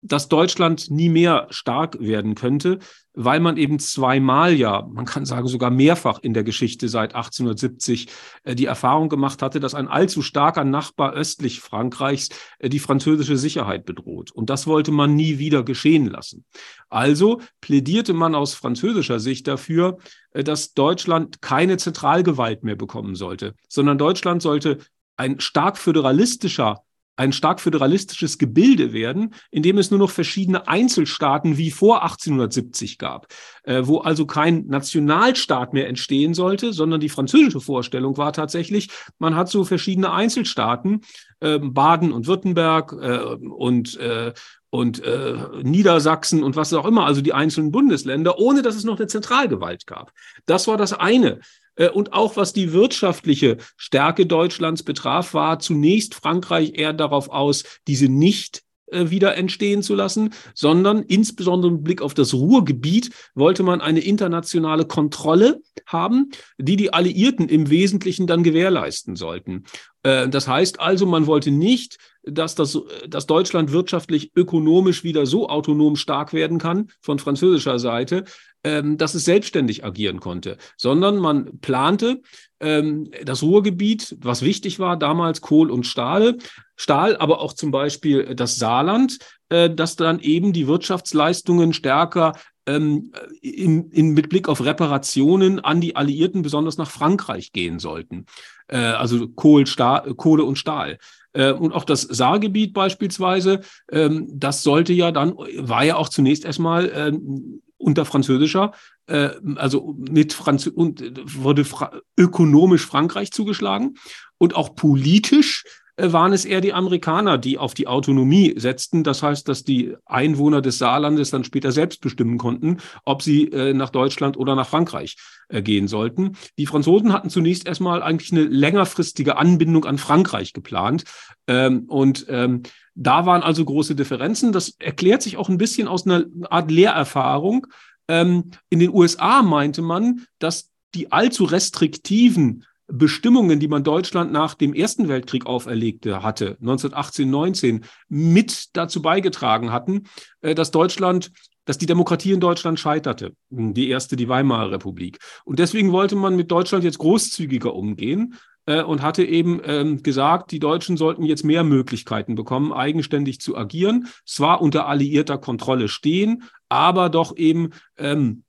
dass 0.03 0.29
Deutschland 0.29 0.91
nie 0.91 1.09
mehr 1.09 1.47
stark 1.51 1.99
werden 2.01 2.35
könnte, 2.35 2.81
weil 3.15 3.41
man 3.41 3.57
eben 3.57 3.79
zweimal 3.79 4.53
ja, 4.53 4.87
man 4.93 5.05
kann 5.05 5.25
sagen 5.25 5.47
sogar 5.47 5.71
mehrfach 5.71 6.19
in 6.21 6.35
der 6.35 6.43
Geschichte 6.43 6.89
seit 6.89 7.15
1870 7.15 8.09
äh, 8.43 8.55
die 8.55 8.67
Erfahrung 8.67 9.09
gemacht 9.09 9.43
hatte, 9.43 9.61
dass 9.61 9.75
ein 9.75 9.89
allzu 9.89 10.23
starker 10.23 10.65
Nachbar 10.65 11.13
östlich 11.13 11.61
Frankreichs 11.61 12.31
äh, 12.59 12.69
die 12.69 12.81
französische 12.81 13.37
Sicherheit 13.37 13.85
bedroht. 13.85 14.33
Und 14.33 14.51
das 14.51 14.67
wollte 14.67 14.91
man 14.91 15.15
nie 15.15 15.39
wieder 15.39 15.63
geschehen 15.63 16.07
lassen. 16.07 16.45
Also 16.89 17.41
plädierte 17.61 18.13
man 18.13 18.35
aus 18.35 18.55
französischer 18.55 19.21
Sicht 19.21 19.47
dafür, 19.47 19.99
äh, 20.33 20.43
dass 20.43 20.75
Deutschland 20.75 21.43
keine 21.43 21.77
Zentralgewalt 21.77 22.65
mehr 22.65 22.77
bekommen 22.77 23.15
sollte, 23.15 23.55
sondern 23.69 23.99
Deutschland 23.99 24.43
sollte 24.43 24.79
ein 25.17 25.39
stark 25.39 25.79
föderalistischer 25.79 26.83
ein 27.17 27.33
stark 27.33 27.61
föderalistisches 27.61 28.39
Gebilde 28.39 28.93
werden, 28.93 29.35
in 29.51 29.63
dem 29.63 29.79
es 29.79 29.91
nur 29.91 30.01
noch 30.01 30.11
verschiedene 30.11 30.67
Einzelstaaten 30.67 31.59
wie 31.59 31.71
vor 31.71 32.03
1870 32.03 32.99
gab, 32.99 33.27
äh, 33.65 33.83
wo 33.85 33.99
also 33.99 34.27
kein 34.27 34.67
Nationalstaat 34.67 35.73
mehr 35.73 35.89
entstehen 35.89 36.35
sollte, 36.35 36.73
sondern 36.73 37.01
die 37.01 37.09
französische 37.09 37.61
Vorstellung 37.61 38.17
war 38.17 38.33
tatsächlich, 38.33 38.89
man 39.19 39.37
hat 39.37 39.49
so 39.49 39.65
verschiedene 39.65 40.13
Einzelstaaten, 40.13 41.03
äh, 41.41 41.59
Baden 41.59 42.13
und 42.13 42.27
Württemberg 42.27 42.93
äh, 42.93 43.19
und 43.19 43.97
äh, 43.99 44.33
und 44.75 45.05
äh, 45.05 45.35
Niedersachsen 45.63 46.43
und 46.43 46.57
was 46.57 46.73
auch 46.73 46.87
immer, 46.87 47.05
also 47.05 47.21
die 47.21 47.35
einzelnen 47.35 47.73
Bundesländer, 47.73 48.39
ohne 48.39 48.63
dass 48.63 48.75
es 48.75 48.85
noch 48.85 48.99
eine 48.99 49.07
Zentralgewalt 49.07 49.87
gab. 49.87 50.13
Das 50.47 50.67
war 50.67 50.79
das 50.79 50.95
eine. 50.95 51.41
Äh, 51.77 51.89
und 51.89 52.13
auch 52.13 52.37
was 52.37 52.53
die 52.53 52.73
wirtschaftliche 52.73 53.59
Stärke 53.77 54.27
Deutschlands 54.27 54.83
betraf, 54.83 55.35
war 55.35 55.59
zunächst 55.59 56.15
Frankreich 56.15 56.73
eher 56.75 56.93
darauf 56.93 57.29
aus, 57.29 57.65
diese 57.87 58.09
nicht 58.09 58.63
äh, 58.93 59.11
wieder 59.11 59.37
entstehen 59.37 59.83
zu 59.83 59.95
lassen, 59.95 60.35
sondern 60.55 61.03
insbesondere 61.03 61.73
mit 61.73 61.85
Blick 61.85 62.03
auf 62.03 62.15
das 62.15 62.35
Ruhrgebiet 62.35 63.11
wollte 63.35 63.63
man 63.63 63.81
eine 63.81 64.01
internationale 64.01 64.85
Kontrolle 64.85 65.61
haben, 65.87 66.31
die 66.59 66.77
die 66.77 66.93
Alliierten 66.93 67.49
im 67.49 67.71
Wesentlichen 67.71 68.27
dann 68.27 68.43
gewährleisten 68.43 69.17
sollten. 69.17 69.65
Äh, 70.03 70.29
das 70.29 70.47
heißt 70.47 70.81
also, 70.81 71.07
man 71.07 71.27
wollte 71.27 71.51
nicht, 71.51 71.99
dass, 72.25 72.55
das, 72.55 72.79
dass 73.09 73.27
Deutschland 73.27 73.73
wirtschaftlich, 73.73 74.33
ökonomisch 74.37 75.05
wieder 75.05 75.27
so 75.27 75.49
autonom 75.49 75.97
stark 75.97 76.33
werden 76.33 76.59
kann 76.59 76.89
von 77.01 77.19
französischer 77.19 77.79
Seite, 77.79 78.25
ähm, 78.65 78.97
dass 78.97 79.15
es 79.15 79.25
selbstständig 79.25 79.85
agieren 79.85 80.21
konnte, 80.21 80.57
sondern 80.77 81.19
man 81.19 81.59
plante 81.61 82.23
ähm, 82.61 83.11
das 83.25 83.43
Ruhrgebiet, 83.43 84.17
was 84.21 84.43
wichtig 84.43 84.79
war, 84.79 84.97
damals 84.97 85.41
Kohl 85.41 85.71
und 85.71 85.87
Stahl, 85.87 86.39
Stahl, 86.77 87.17
aber 87.17 87.41
auch 87.41 87.55
zum 87.55 87.73
Beispiel 87.73 88.35
das 88.37 88.57
Saarland, 88.57 89.19
äh, 89.49 89.69
dass 89.69 89.97
dann 89.97 90.21
eben 90.21 90.53
die 90.53 90.69
Wirtschaftsleistungen 90.69 91.73
stärker 91.73 92.35
ähm, 92.67 93.13
in, 93.41 93.91
in, 93.91 94.11
mit 94.15 94.29
Blick 94.29 94.49
auf 94.49 94.65
Reparationen 94.65 95.59
an 95.59 95.81
die 95.81 95.97
Alliierten, 95.97 96.43
besonders 96.43 96.79
nach 96.79 96.91
Frankreich 96.91 97.53
gehen 97.53 97.81
sollten. 97.81 98.27
Äh, 98.69 98.77
also 98.77 99.29
Kohl, 99.29 99.67
Stahl, 99.67 100.15
Kohle 100.15 100.45
und 100.45 100.57
Stahl. 100.57 100.99
Äh, 101.33 101.53
und 101.53 101.73
auch 101.73 101.85
das 101.85 102.03
Saargebiet 102.03 102.73
beispielsweise, 102.73 103.61
ähm, 103.91 104.29
das 104.33 104.63
sollte 104.63 104.93
ja 104.93 105.13
dann, 105.13 105.35
war 105.37 105.85
ja 105.85 105.97
auch 105.97 106.09
zunächst 106.09 106.45
erstmal 106.45 106.91
ähm, 106.95 107.63
unter 107.79 108.05
französischer, 108.05 108.73
äh, 109.07 109.31
also 109.57 109.95
mit 109.99 110.33
Franz 110.33 110.67
und 110.67 111.03
wurde 111.43 111.65
Fra 111.65 111.93
ökonomisch 112.17 112.87
Frankreich 112.87 113.33
zugeschlagen 113.33 113.95
und 114.39 114.55
auch 114.55 114.75
politisch 114.75 115.65
äh, 115.65 115.82
waren 115.97 116.33
es 116.33 116.45
eher 116.45 116.61
die 116.61 116.73
Amerikaner, 116.73 117.37
die 117.37 117.59
auf 117.59 117.75
die 117.75 117.87
Autonomie 117.87 118.55
setzten. 118.57 119.05
Das 119.05 119.23
heißt, 119.23 119.47
dass 119.49 119.63
die 119.63 119.95
Einwohner 120.07 120.63
des 120.63 120.79
Saarlandes 120.79 121.31
dann 121.31 121.45
später 121.45 121.71
selbst 121.71 122.01
bestimmen 122.01 122.39
konnten, 122.39 122.79
ob 123.05 123.23
sie 123.23 123.49
äh, 123.49 123.75
nach 123.75 123.91
Deutschland 123.91 124.37
oder 124.37 124.55
nach 124.55 124.67
Frankreich 124.67 125.17
äh, 125.49 125.61
gehen 125.63 125.89
sollten. 125.89 126.33
Die 126.57 126.67
Franzosen 126.67 127.13
hatten 127.13 127.29
zunächst 127.29 127.67
erstmal 127.67 128.03
eigentlich 128.03 128.33
eine 128.33 128.45
längerfristige 128.45 129.37
Anbindung 129.37 129.85
an 129.85 129.99
Frankreich 129.99 130.55
geplant. 130.55 131.05
Ähm, 131.47 131.85
und 131.89 132.27
ähm, 132.29 132.63
da 132.95 133.27
waren 133.27 133.43
also 133.43 133.65
große 133.65 133.95
Differenzen. 133.95 134.53
Das 134.53 134.75
erklärt 134.79 135.23
sich 135.23 135.37
auch 135.37 135.49
ein 135.49 135.59
bisschen 135.59 135.89
aus 135.89 136.07
einer 136.07 136.25
Art 136.49 136.71
Lehrerfahrung. 136.71 137.67
Ähm, 138.09 138.51
in 138.71 138.79
den 138.79 138.95
USA 138.95 139.43
meinte 139.43 139.83
man, 139.83 140.27
dass 140.39 140.71
die 140.95 141.13
allzu 141.13 141.45
restriktiven 141.45 142.65
Bestimmungen, 142.95 143.59
die 143.59 143.69
man 143.69 143.85
Deutschland 143.85 144.33
nach 144.33 144.55
dem 144.55 144.75
Ersten 144.75 145.09
Weltkrieg 145.09 145.47
auferlegte 145.47 146.23
hatte, 146.23 146.59
1918, 146.61 147.31
19, 147.31 147.85
mit 148.09 148.77
dazu 148.77 149.01
beigetragen 149.01 149.73
hatten, 149.73 150.05
äh, 150.43 150.55
dass 150.55 150.71
Deutschland 150.71 151.33
dass 151.65 151.79
die 151.79 151.87
Demokratie 151.87 152.33
in 152.33 152.41
Deutschland 152.41 152.81
scheiterte, 152.81 153.37
die 153.51 153.89
erste, 153.89 154.17
die 154.17 154.29
Weimarer 154.29 154.73
Republik. 154.73 155.19
Und 155.45 155.61
deswegen 155.61 155.93
wollte 155.93 156.17
man 156.17 156.35
mit 156.35 156.51
Deutschland 156.51 156.83
jetzt 156.83 156.99
großzügiger 156.99 157.73
umgehen 157.73 158.35
äh, 158.67 158.83
und 158.83 159.01
hatte 159.01 159.25
eben 159.25 159.61
ähm, 159.65 160.03
gesagt, 160.03 160.51
die 160.51 160.59
Deutschen 160.59 160.97
sollten 160.97 161.23
jetzt 161.23 161.45
mehr 161.45 161.63
Möglichkeiten 161.63 162.35
bekommen, 162.35 162.73
eigenständig 162.73 163.41
zu 163.41 163.57
agieren, 163.57 164.09
zwar 164.27 164.61
unter 164.61 164.89
alliierter 164.89 165.39
Kontrolle 165.39 165.87
stehen, 165.87 166.43
aber 166.69 167.11
doch 167.11 167.37
eben 167.37 167.71
ähm, 167.97 168.43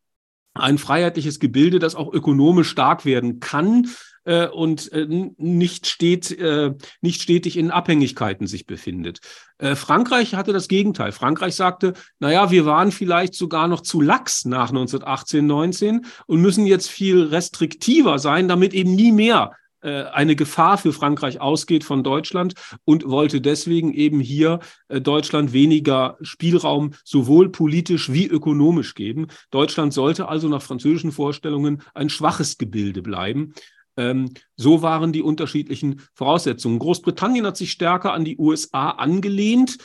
ein 0.56 0.80
freiheitliches 0.80 1.40
Gebilde, 1.40 1.78
das 1.78 1.94
auch 1.94 2.12
ökonomisch 2.12 2.70
stark 2.70 3.06
werden 3.06 3.40
kann 3.40 3.88
äh, 4.26 4.48
und 4.48 4.92
äh, 4.92 5.06
nicht, 5.38 5.88
steht, 5.88 6.32
äh, 6.32 6.74
nicht 7.02 7.22
stetig 7.22 7.58
in 7.58 7.72
Abhängigkeiten 7.72 8.48
sich 8.48 8.66
befindet. 8.66 9.20
Äh, 9.58 9.76
Frankreich 9.76 10.36
hatte 10.36 10.54
das 10.54 10.68
Gegenteil. 10.68 11.12
Frankreich 11.12 11.56
sagte, 11.56 11.94
naja, 12.20 12.52
wir 12.52 12.66
waren 12.66 12.92
vielleicht 12.92 13.36
sogar 13.36 13.68
noch 13.68 13.82
zu 13.82 14.02
lax 14.02 14.46
nach 14.46 14.70
1918, 14.70 15.46
19 15.46 16.06
und 16.28 16.42
müssen 16.42 16.66
jetzt 16.66 16.90
viel 16.90 17.24
restriktiver 17.24 18.20
sein, 18.20 18.48
damit 18.48 18.74
eben 18.74 18.96
nie 18.96 19.12
mehr 19.12 19.52
äh, 19.84 20.06
eine 20.06 20.36
Gefahr 20.36 20.78
für 20.78 20.94
Frankreich 20.94 21.42
ausgeht 21.42 21.84
von 21.84 22.04
Deutschland 22.04 22.54
und 22.86 23.10
wollte 23.10 23.42
deswegen 23.42 23.94
eben 23.94 24.22
hier 24.22 24.60
äh, 24.88 25.02
Deutschland 25.02 25.52
weniger 25.52 26.18
Spielraum 26.22 26.92
sowohl 27.04 27.50
politisch 27.50 28.12
wie 28.12 28.26
ökonomisch 28.26 28.96
geben. 28.96 29.28
Deutschland 29.52 29.94
sollte 29.94 30.30
also 30.30 30.48
nach 30.48 30.62
französischen 30.62 31.12
Vorstellungen 31.12 31.82
ein 31.94 32.10
schwaches 32.10 32.58
Gebilde 32.58 33.02
bleiben. 33.02 33.54
Ähm, 33.98 34.32
so 34.56 34.82
waren 34.82 35.14
die 35.14 35.22
unterschiedlichen 35.22 36.02
Voraussetzungen. 36.14 36.80
Großbritannien 36.80 37.46
hat 37.46 37.58
sich 37.58 37.72
stärker 37.72 38.14
an 38.14 38.26
die 38.26 38.38
USA 38.38 38.92
angelehnt, 38.92 39.78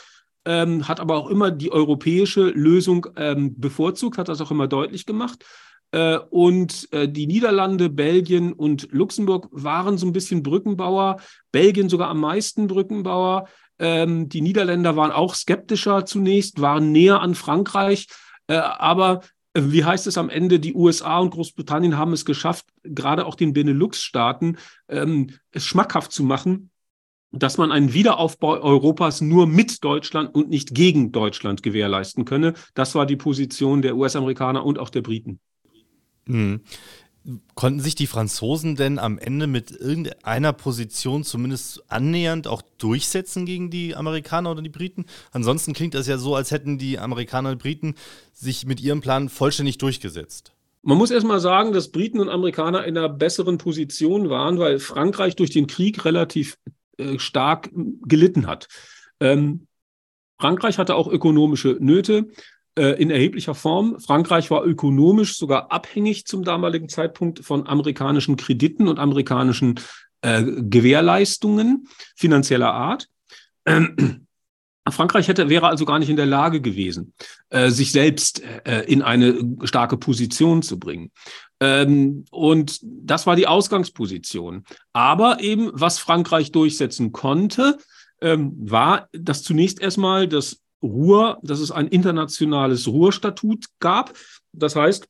ähm, 0.45 0.87
hat 0.87 0.99
aber 0.99 1.17
auch 1.17 1.29
immer 1.29 1.51
die 1.51 1.71
europäische 1.71 2.49
Lösung 2.49 3.07
ähm, 3.15 3.59
bevorzugt, 3.59 4.17
hat 4.17 4.29
das 4.29 4.41
auch 4.41 4.51
immer 4.51 4.67
deutlich 4.67 5.05
gemacht. 5.05 5.45
Äh, 5.91 6.17
und 6.29 6.87
äh, 6.91 7.07
die 7.07 7.27
Niederlande, 7.27 7.89
Belgien 7.89 8.53
und 8.53 8.87
Luxemburg 8.91 9.47
waren 9.51 9.97
so 9.97 10.05
ein 10.05 10.13
bisschen 10.13 10.43
Brückenbauer, 10.43 11.17
Belgien 11.51 11.89
sogar 11.89 12.09
am 12.09 12.19
meisten 12.19 12.67
Brückenbauer. 12.67 13.47
Ähm, 13.79 14.29
die 14.29 14.41
Niederländer 14.41 14.95
waren 14.95 15.11
auch 15.11 15.33
skeptischer 15.35 16.05
zunächst, 16.05 16.61
waren 16.61 16.91
näher 16.91 17.21
an 17.21 17.33
Frankreich, 17.33 18.07
äh, 18.47 18.55
aber 18.55 19.21
wie 19.53 19.83
heißt 19.83 20.07
es 20.07 20.17
am 20.17 20.29
Ende, 20.29 20.59
die 20.59 20.73
USA 20.73 21.19
und 21.19 21.31
Großbritannien 21.31 21.97
haben 21.97 22.13
es 22.13 22.25
geschafft, 22.25 22.65
gerade 22.83 23.25
auch 23.25 23.35
den 23.35 23.53
Benelux-Staaten 23.53 24.57
ähm, 24.87 25.31
es 25.51 25.65
schmackhaft 25.65 26.11
zu 26.11 26.23
machen, 26.23 26.69
dass 27.31 27.57
man 27.57 27.71
einen 27.71 27.93
Wiederaufbau 27.93 28.59
Europas 28.59 29.21
nur 29.21 29.47
mit 29.47 29.83
Deutschland 29.83 30.33
und 30.33 30.49
nicht 30.49 30.73
gegen 30.73 31.11
Deutschland 31.11 31.61
gewährleisten 31.63 32.25
könne. 32.25 32.53
Das 32.73 32.95
war 32.95 33.05
die 33.05 33.15
Position 33.15 33.81
der 33.81 33.95
US-Amerikaner 33.95 34.65
und 34.65 34.79
auch 34.79 34.89
der 34.89 35.01
Briten. 35.01 35.39
Mhm. 36.25 36.61
Konnten 37.53 37.81
sich 37.81 37.95
die 37.95 38.07
Franzosen 38.07 38.75
denn 38.75 38.97
am 38.97 39.19
Ende 39.19 39.45
mit 39.45 39.71
irgendeiner 39.71 40.53
Position 40.53 41.23
zumindest 41.23 41.83
annähernd 41.91 42.47
auch 42.47 42.61
durchsetzen 42.77 43.45
gegen 43.45 43.69
die 43.69 43.95
Amerikaner 43.95 44.51
oder 44.51 44.61
die 44.61 44.69
Briten? 44.69 45.05
Ansonsten 45.31 45.73
klingt 45.73 45.93
das 45.93 46.07
ja 46.07 46.17
so, 46.17 46.35
als 46.35 46.51
hätten 46.51 46.77
die 46.77 46.97
Amerikaner 46.97 47.51
und 47.51 47.61
Briten 47.61 47.95
sich 48.33 48.65
mit 48.65 48.81
ihrem 48.81 49.01
Plan 49.01 49.29
vollständig 49.29 49.77
durchgesetzt. 49.77 50.53
Man 50.81 50.97
muss 50.97 51.11
erstmal 51.11 51.41
sagen, 51.41 51.73
dass 51.73 51.91
Briten 51.91 52.19
und 52.19 52.29
Amerikaner 52.29 52.85
in 52.85 52.97
einer 52.97 53.09
besseren 53.09 53.57
Position 53.57 54.29
waren, 54.29 54.57
weil 54.59 54.79
Frankreich 54.79 55.35
durch 55.35 55.49
den 55.49 55.67
Krieg 55.67 56.05
relativ 56.05 56.57
äh, 56.97 57.19
stark 57.19 57.69
gelitten 58.05 58.47
hat. 58.47 58.67
Ähm, 59.19 59.67
Frankreich 60.39 60.77
hatte 60.77 60.95
auch 60.95 61.07
ökonomische 61.07 61.77
Nöte. 61.79 62.29
Äh, 62.75 63.01
in 63.01 63.09
erheblicher 63.09 63.55
Form. 63.55 63.99
Frankreich 63.99 64.51
war 64.51 64.63
ökonomisch 64.63 65.37
sogar 65.37 65.71
abhängig 65.71 66.25
zum 66.25 66.43
damaligen 66.43 66.87
Zeitpunkt 66.87 67.43
von 67.43 67.67
amerikanischen 67.67 68.37
Krediten 68.37 68.87
und 68.87 68.99
amerikanischen 68.99 69.79
äh, 70.21 70.43
Gewährleistungen 70.43 71.87
finanzieller 72.15 72.71
Art. 72.71 73.07
Ähm, 73.65 74.27
Frankreich 74.91 75.27
hätte, 75.27 75.49
wäre 75.49 75.67
also 75.67 75.85
gar 75.85 75.99
nicht 75.99 76.09
in 76.09 76.15
der 76.15 76.25
Lage 76.25 76.61
gewesen, 76.61 77.13
äh, 77.49 77.69
sich 77.69 77.91
selbst 77.91 78.41
äh, 78.65 78.83
in 78.87 79.01
eine 79.01 79.35
starke 79.63 79.97
Position 79.97 80.61
zu 80.61 80.79
bringen. 80.79 81.11
Ähm, 81.59 82.25
und 82.31 82.79
das 82.81 83.27
war 83.27 83.35
die 83.35 83.47
Ausgangsposition. 83.47 84.63
Aber 84.93 85.41
eben, 85.41 85.69
was 85.73 85.99
Frankreich 85.99 86.51
durchsetzen 86.51 87.11
konnte, 87.11 87.77
ähm, 88.21 88.53
war, 88.57 89.09
dass 89.11 89.43
zunächst 89.43 89.81
erstmal 89.81 90.27
das 90.27 90.61
Ruhr, 90.81 91.39
dass 91.43 91.59
es 91.59 91.71
ein 91.71 91.87
internationales 91.87 92.87
Ruhrstatut 92.87 93.65
gab. 93.79 94.13
Das 94.53 94.75
heißt, 94.75 95.07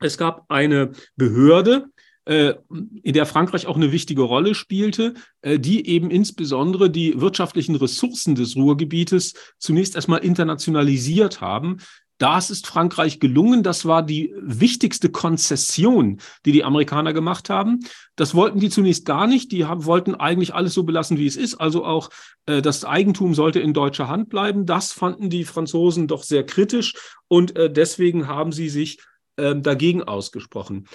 es 0.00 0.18
gab 0.18 0.44
eine 0.48 0.92
Behörde, 1.16 1.86
äh, 2.28 2.54
in 3.02 3.14
der 3.14 3.24
Frankreich 3.24 3.66
auch 3.66 3.76
eine 3.76 3.90
wichtige 3.90 4.20
Rolle 4.20 4.54
spielte, 4.54 5.14
äh, 5.40 5.58
die 5.58 5.86
eben 5.88 6.10
insbesondere 6.10 6.90
die 6.90 7.18
wirtschaftlichen 7.20 7.74
Ressourcen 7.74 8.34
des 8.34 8.54
Ruhrgebietes 8.54 9.32
zunächst 9.58 9.94
erstmal 9.94 10.22
internationalisiert 10.22 11.40
haben. 11.40 11.78
Das 12.18 12.50
ist 12.50 12.66
Frankreich 12.66 13.20
gelungen. 13.20 13.62
Das 13.62 13.84
war 13.86 14.02
die 14.02 14.34
wichtigste 14.40 15.08
Konzession, 15.08 16.20
die 16.44 16.52
die 16.52 16.64
Amerikaner 16.64 17.12
gemacht 17.12 17.48
haben. 17.48 17.80
Das 18.16 18.34
wollten 18.34 18.58
die 18.58 18.70
zunächst 18.70 19.06
gar 19.06 19.26
nicht. 19.26 19.52
Die 19.52 19.64
haben, 19.64 19.84
wollten 19.84 20.16
eigentlich 20.16 20.54
alles 20.54 20.74
so 20.74 20.82
belassen, 20.82 21.16
wie 21.16 21.26
es 21.26 21.36
ist. 21.36 21.54
Also 21.54 21.84
auch 21.84 22.10
äh, 22.46 22.60
das 22.60 22.84
Eigentum 22.84 23.34
sollte 23.34 23.60
in 23.60 23.72
deutscher 23.72 24.08
Hand 24.08 24.28
bleiben. 24.28 24.66
Das 24.66 24.92
fanden 24.92 25.30
die 25.30 25.44
Franzosen 25.44 26.08
doch 26.08 26.24
sehr 26.24 26.44
kritisch 26.44 26.94
und 27.28 27.56
äh, 27.56 27.72
deswegen 27.72 28.26
haben 28.26 28.50
sie 28.50 28.68
sich 28.68 28.98
äh, 29.36 29.54
dagegen 29.54 30.02
ausgesprochen. 30.02 30.88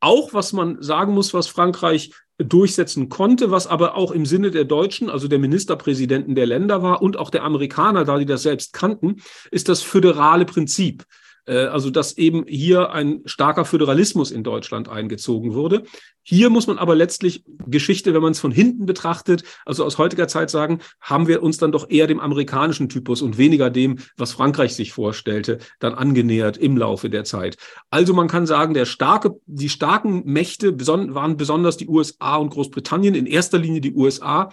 Auch 0.00 0.32
was 0.32 0.52
man 0.52 0.82
sagen 0.82 1.14
muss, 1.14 1.34
was 1.34 1.46
Frankreich 1.46 2.12
durchsetzen 2.38 3.08
konnte, 3.08 3.50
was 3.50 3.66
aber 3.66 3.96
auch 3.96 4.12
im 4.12 4.24
Sinne 4.24 4.50
der 4.50 4.64
Deutschen, 4.64 5.10
also 5.10 5.28
der 5.28 5.38
Ministerpräsidenten 5.38 6.34
der 6.34 6.46
Länder 6.46 6.82
war 6.82 7.02
und 7.02 7.18
auch 7.18 7.30
der 7.30 7.44
Amerikaner, 7.44 8.04
da 8.04 8.18
die 8.18 8.26
das 8.26 8.42
selbst 8.42 8.72
kannten, 8.72 9.16
ist 9.50 9.68
das 9.68 9.82
föderale 9.82 10.46
Prinzip. 10.46 11.04
Äh, 11.50 11.66
also 11.66 11.90
dass 11.90 12.16
eben 12.16 12.44
hier 12.46 12.92
ein 12.92 13.22
starker 13.24 13.64
Föderalismus 13.64 14.30
in 14.30 14.44
Deutschland 14.44 14.88
eingezogen 14.88 15.52
wurde. 15.52 15.82
Hier 16.22 16.48
muss 16.48 16.68
man 16.68 16.78
aber 16.78 16.94
letztlich 16.94 17.44
Geschichte, 17.66 18.14
wenn 18.14 18.22
man 18.22 18.32
es 18.32 18.40
von 18.40 18.52
hinten 18.52 18.86
betrachtet, 18.86 19.42
also 19.66 19.84
aus 19.84 19.98
heutiger 19.98 20.28
Zeit 20.28 20.48
sagen, 20.48 20.78
haben 21.00 21.26
wir 21.26 21.42
uns 21.42 21.58
dann 21.58 21.72
doch 21.72 21.90
eher 21.90 22.06
dem 22.06 22.20
amerikanischen 22.20 22.88
Typus 22.88 23.20
und 23.20 23.36
weniger 23.36 23.68
dem, 23.68 23.98
was 24.16 24.32
Frankreich 24.32 24.76
sich 24.76 24.92
vorstellte, 24.92 25.58
dann 25.80 25.94
angenähert 25.94 26.56
im 26.56 26.76
Laufe 26.76 27.10
der 27.10 27.24
Zeit. 27.24 27.56
Also 27.90 28.14
man 28.14 28.28
kann 28.28 28.46
sagen, 28.46 28.74
der 28.74 28.84
starke, 28.84 29.40
die 29.46 29.70
starken 29.70 30.22
Mächte 30.26 30.78
waren 30.78 31.36
besonders 31.36 31.76
die 31.76 31.88
USA 31.88 32.36
und 32.36 32.50
Großbritannien, 32.50 33.16
in 33.16 33.26
erster 33.26 33.58
Linie 33.58 33.80
die 33.80 33.94
USA. 33.94 34.50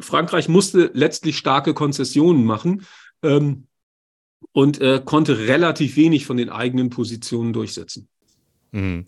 Frankreich 0.00 0.48
musste 0.48 0.90
letztlich 0.92 1.38
starke 1.38 1.72
Konzessionen 1.72 2.44
machen. 2.44 2.84
Ähm, 3.22 3.68
und 4.52 4.80
äh, 4.80 5.00
konnte 5.04 5.38
relativ 5.38 5.96
wenig 5.96 6.26
von 6.26 6.36
den 6.36 6.50
eigenen 6.50 6.90
Positionen 6.90 7.52
durchsetzen. 7.52 8.08
Mhm. 8.72 9.06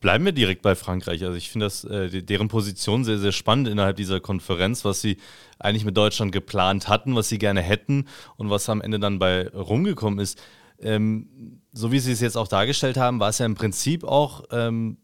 Bleiben 0.00 0.24
wir 0.24 0.32
direkt 0.32 0.62
bei 0.62 0.74
Frankreich. 0.74 1.24
Also 1.24 1.36
ich 1.36 1.50
finde 1.50 1.66
das 1.66 1.84
äh, 1.84 2.22
deren 2.22 2.48
Position 2.48 3.04
sehr, 3.04 3.18
sehr 3.18 3.32
spannend 3.32 3.68
innerhalb 3.68 3.96
dieser 3.96 4.20
Konferenz, 4.20 4.84
was 4.84 5.00
sie 5.00 5.16
eigentlich 5.58 5.84
mit 5.84 5.96
Deutschland 5.96 6.30
geplant 6.30 6.88
hatten, 6.88 7.16
was 7.16 7.28
sie 7.28 7.38
gerne 7.38 7.62
hätten 7.62 8.06
und 8.36 8.50
was 8.50 8.68
am 8.68 8.80
Ende 8.80 9.00
dann 9.00 9.18
bei 9.18 9.48
rumgekommen 9.48 10.18
ist. 10.20 10.40
Ähm, 10.78 11.60
so 11.72 11.90
wie 11.90 12.00
Sie 12.00 12.12
es 12.12 12.20
jetzt 12.20 12.36
auch 12.36 12.48
dargestellt 12.48 12.96
haben, 12.96 13.18
war 13.18 13.30
es 13.30 13.38
ja 13.38 13.46
im 13.46 13.54
Prinzip 13.54 14.04
auch 14.04 14.44
ähm, 14.50 14.98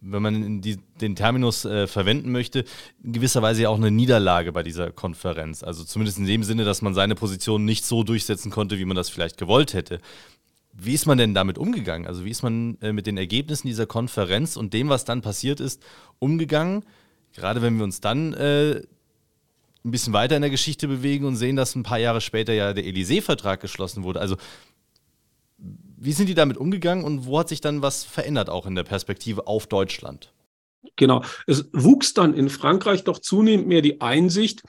wenn 0.00 0.22
man 0.22 0.60
die, 0.60 0.78
den 1.00 1.14
Terminus 1.14 1.64
äh, 1.64 1.86
verwenden 1.86 2.32
möchte, 2.32 2.64
in 3.02 3.12
gewisser 3.12 3.42
Weise 3.42 3.62
ja 3.62 3.68
auch 3.68 3.76
eine 3.76 3.90
Niederlage 3.90 4.52
bei 4.52 4.62
dieser 4.62 4.90
Konferenz. 4.90 5.62
Also 5.62 5.84
zumindest 5.84 6.18
in 6.18 6.26
dem 6.26 6.42
Sinne, 6.42 6.64
dass 6.64 6.82
man 6.82 6.94
seine 6.94 7.14
Position 7.14 7.64
nicht 7.64 7.84
so 7.84 8.02
durchsetzen 8.02 8.50
konnte, 8.50 8.78
wie 8.78 8.84
man 8.84 8.96
das 8.96 9.10
vielleicht 9.10 9.36
gewollt 9.36 9.74
hätte. 9.74 10.00
Wie 10.72 10.94
ist 10.94 11.06
man 11.06 11.18
denn 11.18 11.34
damit 11.34 11.58
umgegangen? 11.58 12.06
Also 12.06 12.24
wie 12.24 12.30
ist 12.30 12.42
man 12.42 12.78
äh, 12.80 12.92
mit 12.92 13.06
den 13.06 13.18
Ergebnissen 13.18 13.66
dieser 13.66 13.86
Konferenz 13.86 14.56
und 14.56 14.72
dem, 14.72 14.88
was 14.88 15.04
dann 15.04 15.20
passiert 15.20 15.60
ist, 15.60 15.82
umgegangen? 16.18 16.84
Gerade 17.34 17.60
wenn 17.60 17.76
wir 17.76 17.84
uns 17.84 18.00
dann 18.00 18.32
äh, 18.34 18.82
ein 19.84 19.90
bisschen 19.90 20.12
weiter 20.12 20.36
in 20.36 20.42
der 20.42 20.50
Geschichte 20.50 20.88
bewegen 20.88 21.24
und 21.24 21.36
sehen, 21.36 21.56
dass 21.56 21.74
ein 21.74 21.82
paar 21.82 21.98
Jahre 21.98 22.20
später 22.20 22.52
ja 22.52 22.72
der 22.72 22.84
Élysée-Vertrag 22.84 23.60
geschlossen 23.60 24.02
wurde. 24.02 24.20
Also 24.20 24.36
wie 26.00 26.12
sind 26.12 26.28
die 26.28 26.34
damit 26.34 26.56
umgegangen 26.56 27.04
und 27.04 27.26
wo 27.26 27.38
hat 27.38 27.48
sich 27.48 27.60
dann 27.60 27.82
was 27.82 28.04
verändert, 28.04 28.48
auch 28.48 28.66
in 28.66 28.74
der 28.74 28.84
Perspektive 28.84 29.46
auf 29.46 29.66
Deutschland? 29.66 30.32
Genau. 30.96 31.22
Es 31.46 31.68
wuchs 31.72 32.14
dann 32.14 32.32
in 32.32 32.48
Frankreich 32.48 33.04
doch 33.04 33.18
zunehmend 33.18 33.68
mehr 33.68 33.82
die 33.82 34.00
Einsicht, 34.00 34.62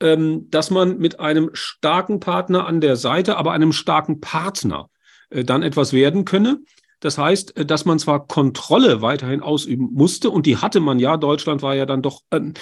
ähm, 0.00 0.48
dass 0.50 0.70
man 0.70 0.98
mit 0.98 1.20
einem 1.20 1.50
starken 1.52 2.18
Partner 2.18 2.66
an 2.66 2.80
der 2.80 2.96
Seite, 2.96 3.36
aber 3.36 3.52
einem 3.52 3.72
starken 3.72 4.20
Partner 4.20 4.88
äh, 5.28 5.44
dann 5.44 5.62
etwas 5.62 5.92
werden 5.92 6.24
könne. 6.24 6.60
Das 7.00 7.18
heißt, 7.18 7.58
äh, 7.58 7.66
dass 7.66 7.84
man 7.84 7.98
zwar 7.98 8.26
Kontrolle 8.26 9.02
weiterhin 9.02 9.42
ausüben 9.42 9.90
musste, 9.92 10.30
und 10.30 10.46
die 10.46 10.56
hatte 10.56 10.80
man 10.80 10.98
ja, 10.98 11.18
Deutschland 11.18 11.60
war 11.60 11.74
ja 11.74 11.84
dann 11.84 12.00
doch 12.00 12.22
ähm, 12.30 12.54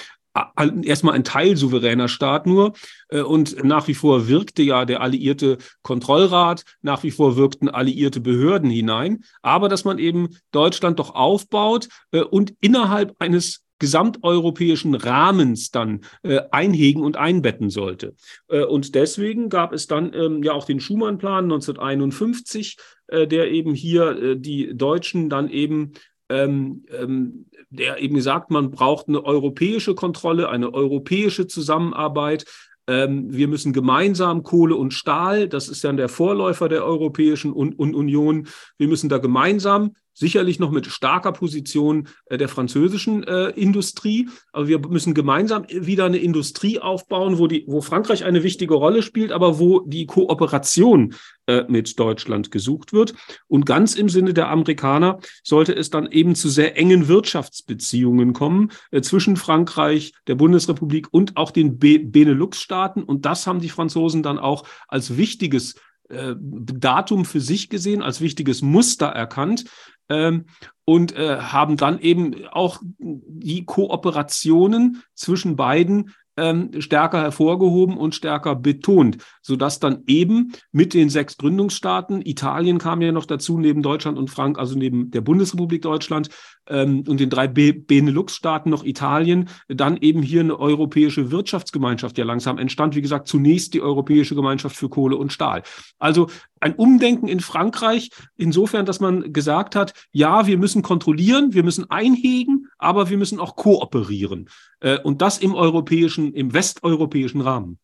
erstmal 0.82 1.14
ein 1.14 1.24
teilsouveräner 1.24 2.08
Staat 2.08 2.46
nur. 2.46 2.72
Äh, 3.08 3.20
und 3.20 3.64
nach 3.64 3.88
wie 3.88 3.94
vor 3.94 4.28
wirkte 4.28 4.62
ja 4.62 4.84
der 4.84 5.00
alliierte 5.00 5.58
Kontrollrat, 5.82 6.64
nach 6.82 7.02
wie 7.02 7.10
vor 7.10 7.36
wirkten 7.36 7.68
alliierte 7.68 8.20
Behörden 8.20 8.70
hinein. 8.70 9.24
Aber 9.42 9.68
dass 9.68 9.84
man 9.84 9.98
eben 9.98 10.28
Deutschland 10.52 10.98
doch 10.98 11.14
aufbaut 11.14 11.88
äh, 12.12 12.20
und 12.20 12.54
innerhalb 12.60 13.14
eines 13.18 13.64
gesamteuropäischen 13.78 14.94
Rahmens 14.94 15.70
dann 15.70 16.00
äh, 16.22 16.40
einhegen 16.50 17.02
und 17.02 17.16
einbetten 17.16 17.70
sollte. 17.70 18.14
Äh, 18.48 18.64
und 18.64 18.94
deswegen 18.94 19.48
gab 19.48 19.72
es 19.72 19.86
dann 19.86 20.12
ähm, 20.14 20.42
ja 20.42 20.52
auch 20.52 20.64
den 20.64 20.80
Schumann-Plan 20.80 21.44
1951, 21.44 22.76
äh, 23.08 23.26
der 23.26 23.50
eben 23.50 23.74
hier 23.74 24.10
äh, 24.10 24.36
die 24.36 24.76
Deutschen 24.76 25.28
dann 25.28 25.48
eben 25.48 25.92
ähm, 26.28 26.84
ähm, 26.90 27.46
der 27.70 28.00
eben 28.02 28.20
sagt, 28.20 28.50
man 28.50 28.70
braucht 28.70 29.08
eine 29.08 29.24
europäische 29.24 29.94
Kontrolle, 29.94 30.48
eine 30.48 30.72
europäische 30.72 31.46
Zusammenarbeit. 31.46 32.44
Ähm, 32.86 33.32
wir 33.32 33.48
müssen 33.48 33.72
gemeinsam 33.72 34.42
Kohle 34.42 34.76
und 34.76 34.94
Stahl, 34.94 35.48
das 35.48 35.68
ist 35.68 35.84
dann 35.84 35.96
der 35.96 36.08
Vorläufer 36.08 36.68
der 36.68 36.84
Europäischen 36.84 37.52
Union, 37.52 38.48
wir 38.78 38.88
müssen 38.88 39.08
da 39.08 39.18
gemeinsam 39.18 39.94
sicherlich 40.18 40.58
noch 40.58 40.70
mit 40.70 40.86
starker 40.86 41.32
Position 41.32 42.08
äh, 42.26 42.38
der 42.38 42.48
französischen 42.48 43.24
äh, 43.24 43.50
Industrie. 43.50 44.28
Aber 44.52 44.68
wir 44.68 44.78
müssen 44.80 45.14
gemeinsam 45.14 45.64
wieder 45.68 46.06
eine 46.06 46.18
Industrie 46.18 46.78
aufbauen, 46.78 47.38
wo, 47.38 47.46
die, 47.46 47.64
wo 47.66 47.80
Frankreich 47.80 48.24
eine 48.24 48.42
wichtige 48.42 48.74
Rolle 48.74 49.02
spielt, 49.02 49.32
aber 49.32 49.58
wo 49.58 49.80
die 49.80 50.06
Kooperation 50.06 51.14
äh, 51.46 51.64
mit 51.68 51.98
Deutschland 51.98 52.50
gesucht 52.50 52.92
wird. 52.92 53.14
Und 53.46 53.64
ganz 53.64 53.94
im 53.94 54.08
Sinne 54.08 54.34
der 54.34 54.48
Amerikaner 54.48 55.20
sollte 55.42 55.74
es 55.74 55.90
dann 55.90 56.10
eben 56.10 56.34
zu 56.34 56.48
sehr 56.48 56.76
engen 56.76 57.08
Wirtschaftsbeziehungen 57.08 58.32
kommen 58.32 58.72
äh, 58.90 59.00
zwischen 59.00 59.36
Frankreich, 59.36 60.12
der 60.26 60.34
Bundesrepublik 60.34 61.08
und 61.10 61.36
auch 61.36 61.50
den 61.50 61.78
Be 61.78 61.98
Benelux-Staaten. 62.00 63.02
Und 63.02 63.24
das 63.24 63.46
haben 63.46 63.60
die 63.60 63.68
Franzosen 63.68 64.22
dann 64.22 64.38
auch 64.38 64.64
als 64.88 65.16
wichtiges 65.16 65.76
äh, 66.08 66.34
Datum 66.38 67.24
für 67.24 67.40
sich 67.40 67.68
gesehen, 67.68 68.02
als 68.02 68.20
wichtiges 68.20 68.62
Muster 68.62 69.06
erkannt, 69.06 69.64
ähm, 70.08 70.46
und 70.84 71.16
äh, 71.16 71.38
haben 71.38 71.76
dann 71.76 72.00
eben 72.00 72.46
auch 72.50 72.80
die 72.98 73.64
Kooperationen 73.64 75.02
zwischen 75.14 75.56
beiden 75.56 76.14
ähm, 76.38 76.70
stärker 76.80 77.20
hervorgehoben 77.20 77.96
und 77.96 78.14
stärker 78.14 78.54
betont, 78.54 79.18
sodass 79.42 79.80
dann 79.80 80.04
eben 80.06 80.52
mit 80.70 80.94
den 80.94 81.10
sechs 81.10 81.36
Gründungsstaaten, 81.36 82.22
Italien 82.24 82.78
kam 82.78 83.02
ja 83.02 83.12
noch 83.12 83.26
dazu, 83.26 83.58
neben 83.58 83.82
Deutschland 83.82 84.16
und 84.16 84.30
Frank, 84.30 84.58
also 84.58 84.78
neben 84.78 85.10
der 85.10 85.20
Bundesrepublik 85.20 85.82
Deutschland 85.82 86.30
ähm, 86.68 87.04
und 87.06 87.20
den 87.20 87.30
drei 87.30 87.48
Benelux-Staaten 87.48 88.70
noch 88.70 88.84
Italien, 88.84 89.48
dann 89.68 89.96
eben 89.96 90.22
hier 90.22 90.40
eine 90.40 90.58
europäische 90.58 91.30
Wirtschaftsgemeinschaft 91.30 92.18
ja 92.18 92.24
langsam 92.24 92.58
entstand. 92.58 92.94
Wie 92.94 93.02
gesagt, 93.02 93.28
zunächst 93.28 93.74
die 93.74 93.82
Europäische 93.82 94.34
Gemeinschaft 94.34 94.76
für 94.76 94.88
Kohle 94.88 95.16
und 95.16 95.32
Stahl. 95.32 95.62
Also 95.98 96.28
ein 96.60 96.74
Umdenken 96.74 97.28
in 97.28 97.40
Frankreich, 97.40 98.10
insofern, 98.36 98.86
dass 98.86 99.00
man 99.00 99.32
gesagt 99.32 99.76
hat, 99.76 99.92
ja, 100.12 100.46
wir 100.46 100.58
müssen 100.58 100.82
kontrollieren, 100.82 101.54
wir 101.54 101.62
müssen 101.62 101.90
einhegen, 101.90 102.68
aber 102.78 103.10
wir 103.10 103.18
müssen 103.18 103.40
auch 103.40 103.56
kooperieren. 103.56 104.48
Äh, 104.80 104.98
und 105.00 105.22
das 105.22 105.38
im 105.38 105.54
europäischen, 105.54 106.32
im 106.34 106.52
westeuropäischen 106.52 107.40
Rahmen. 107.40 107.78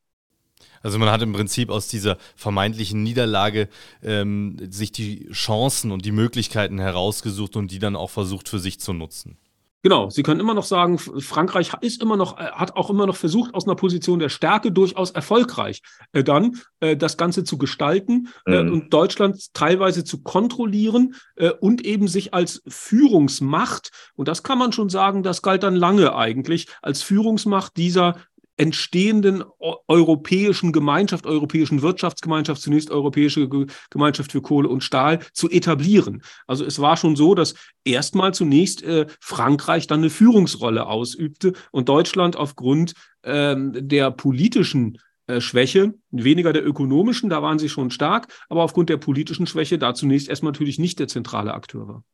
Also 0.85 0.99
man 0.99 1.11
hat 1.11 1.23
im 1.23 1.33
Prinzip 1.33 1.71
aus 1.71 1.89
dieser 1.89 2.19
vermeintlichen 2.37 3.03
Niederlage 3.03 3.69
ähm, 4.03 4.59
sich 4.71 4.93
die 4.93 5.29
Chancen 5.33 5.91
und 5.91 6.05
die 6.05 6.13
Möglichkeiten 6.13 6.79
herausgesucht 6.79 7.57
und 7.57 7.71
die 7.71 7.79
dann 7.79 7.97
auch 7.97 8.11
versucht 8.11 8.49
für 8.51 8.59
sich 8.59 8.79
zu 8.79 8.93
nutzen. 8.93 9.39
Genau, 9.85 10.09
Sie 10.09 10.23
können 10.23 10.41
immer 10.41 10.55
noch 10.55 10.65
sagen, 10.65 10.99
Frankreich 10.99 11.73
ist 11.83 12.01
immer 12.01 12.17
noch, 12.17 12.39
äh, 12.39 12.45
hat 12.53 12.75
auch 12.75 12.89
immer 12.89 13.07
noch 13.07 13.17
versucht, 13.17 13.55
aus 13.55 13.67
einer 13.67 13.75
Position 13.75 14.19
der 14.19 14.31
Stärke 14.31 14.73
durchaus 14.73 15.11
erfolgreich 15.11 15.83
äh, 16.13 16.25
dann 16.25 16.59
äh, 16.81 16.97
das 16.97 17.19
Ganze 17.19 17.45
zu 17.45 17.59
gestalten 17.59 18.29
äh, 18.47 18.63
mhm. 18.63 18.73
und 18.73 18.95
Deutschland 18.95 19.53
teilweise 19.53 20.03
zu 20.03 20.23
kontrollieren 20.23 21.17
äh, 21.37 21.51
und 21.51 21.85
eben 21.85 22.09
sich 22.09 22.33
als 22.33 22.63
Führungsmacht, 22.67 23.91
und 24.17 24.27
das 24.27 24.43
kann 24.43 24.59
man 24.59 24.73
schon 24.73 24.89
sagen, 24.89 25.23
das 25.23 25.43
galt 25.43 25.63
dann 25.63 25.77
lange 25.77 26.17
eigentlich, 26.17 26.69
als 26.81 27.03
Führungsmacht 27.03 27.77
dieser 27.77 28.17
entstehenden 28.57 29.43
europäischen 29.89 30.73
Gemeinschaft, 30.73 31.27
europäischen 31.27 31.83
Wirtschaftsgemeinschaft, 31.83 32.63
zunächst 32.63 32.91
Europäische 32.91 33.49
Gemeinschaft 33.91 34.33
für 34.33 34.43
Kohle 34.43 34.69
und 34.69 34.85
Stahl 34.85 35.21
zu 35.33 35.51
etablieren. 35.51 36.23
Also 36.47 36.65
es 36.65 36.79
war 36.79 36.97
schon 36.97 37.17
so, 37.17 37.35
dass 37.35 37.55
erstmal 37.85 38.33
zunächst 38.33 38.83
äh, 38.83 39.07
Frankreich 39.21 39.87
dann 39.87 40.01
eine 40.01 40.11
Führungsrolle 40.11 40.87
ausübte 40.87 41.53
und 41.73 41.89
Deutschland 41.89 42.37
aufgrund 42.37 42.95
ähm, 43.25 43.73
der 43.75 44.11
politischen 44.11 44.99
äh, 45.27 45.41
Schwäche, 45.41 45.95
weniger 46.11 46.53
der 46.53 46.67
ökonomischen, 46.67 47.31
da 47.31 47.43
waren 47.43 47.59
sie 47.59 47.69
schon 47.69 47.91
stark, 47.91 48.29
aber 48.49 48.63
aufgrund 48.63 48.89
der 48.89 48.99
politischen 48.99 49.47
Schwäche 49.47 49.79
da 49.79 49.95
zunächst 49.95 50.29
erstmal 50.29 50.53
natürlich 50.53 50.79
nicht 50.79 50.99
der 50.99 51.09
zentrale 51.09 51.55
Akteur 51.55 51.89
war. 51.89 52.05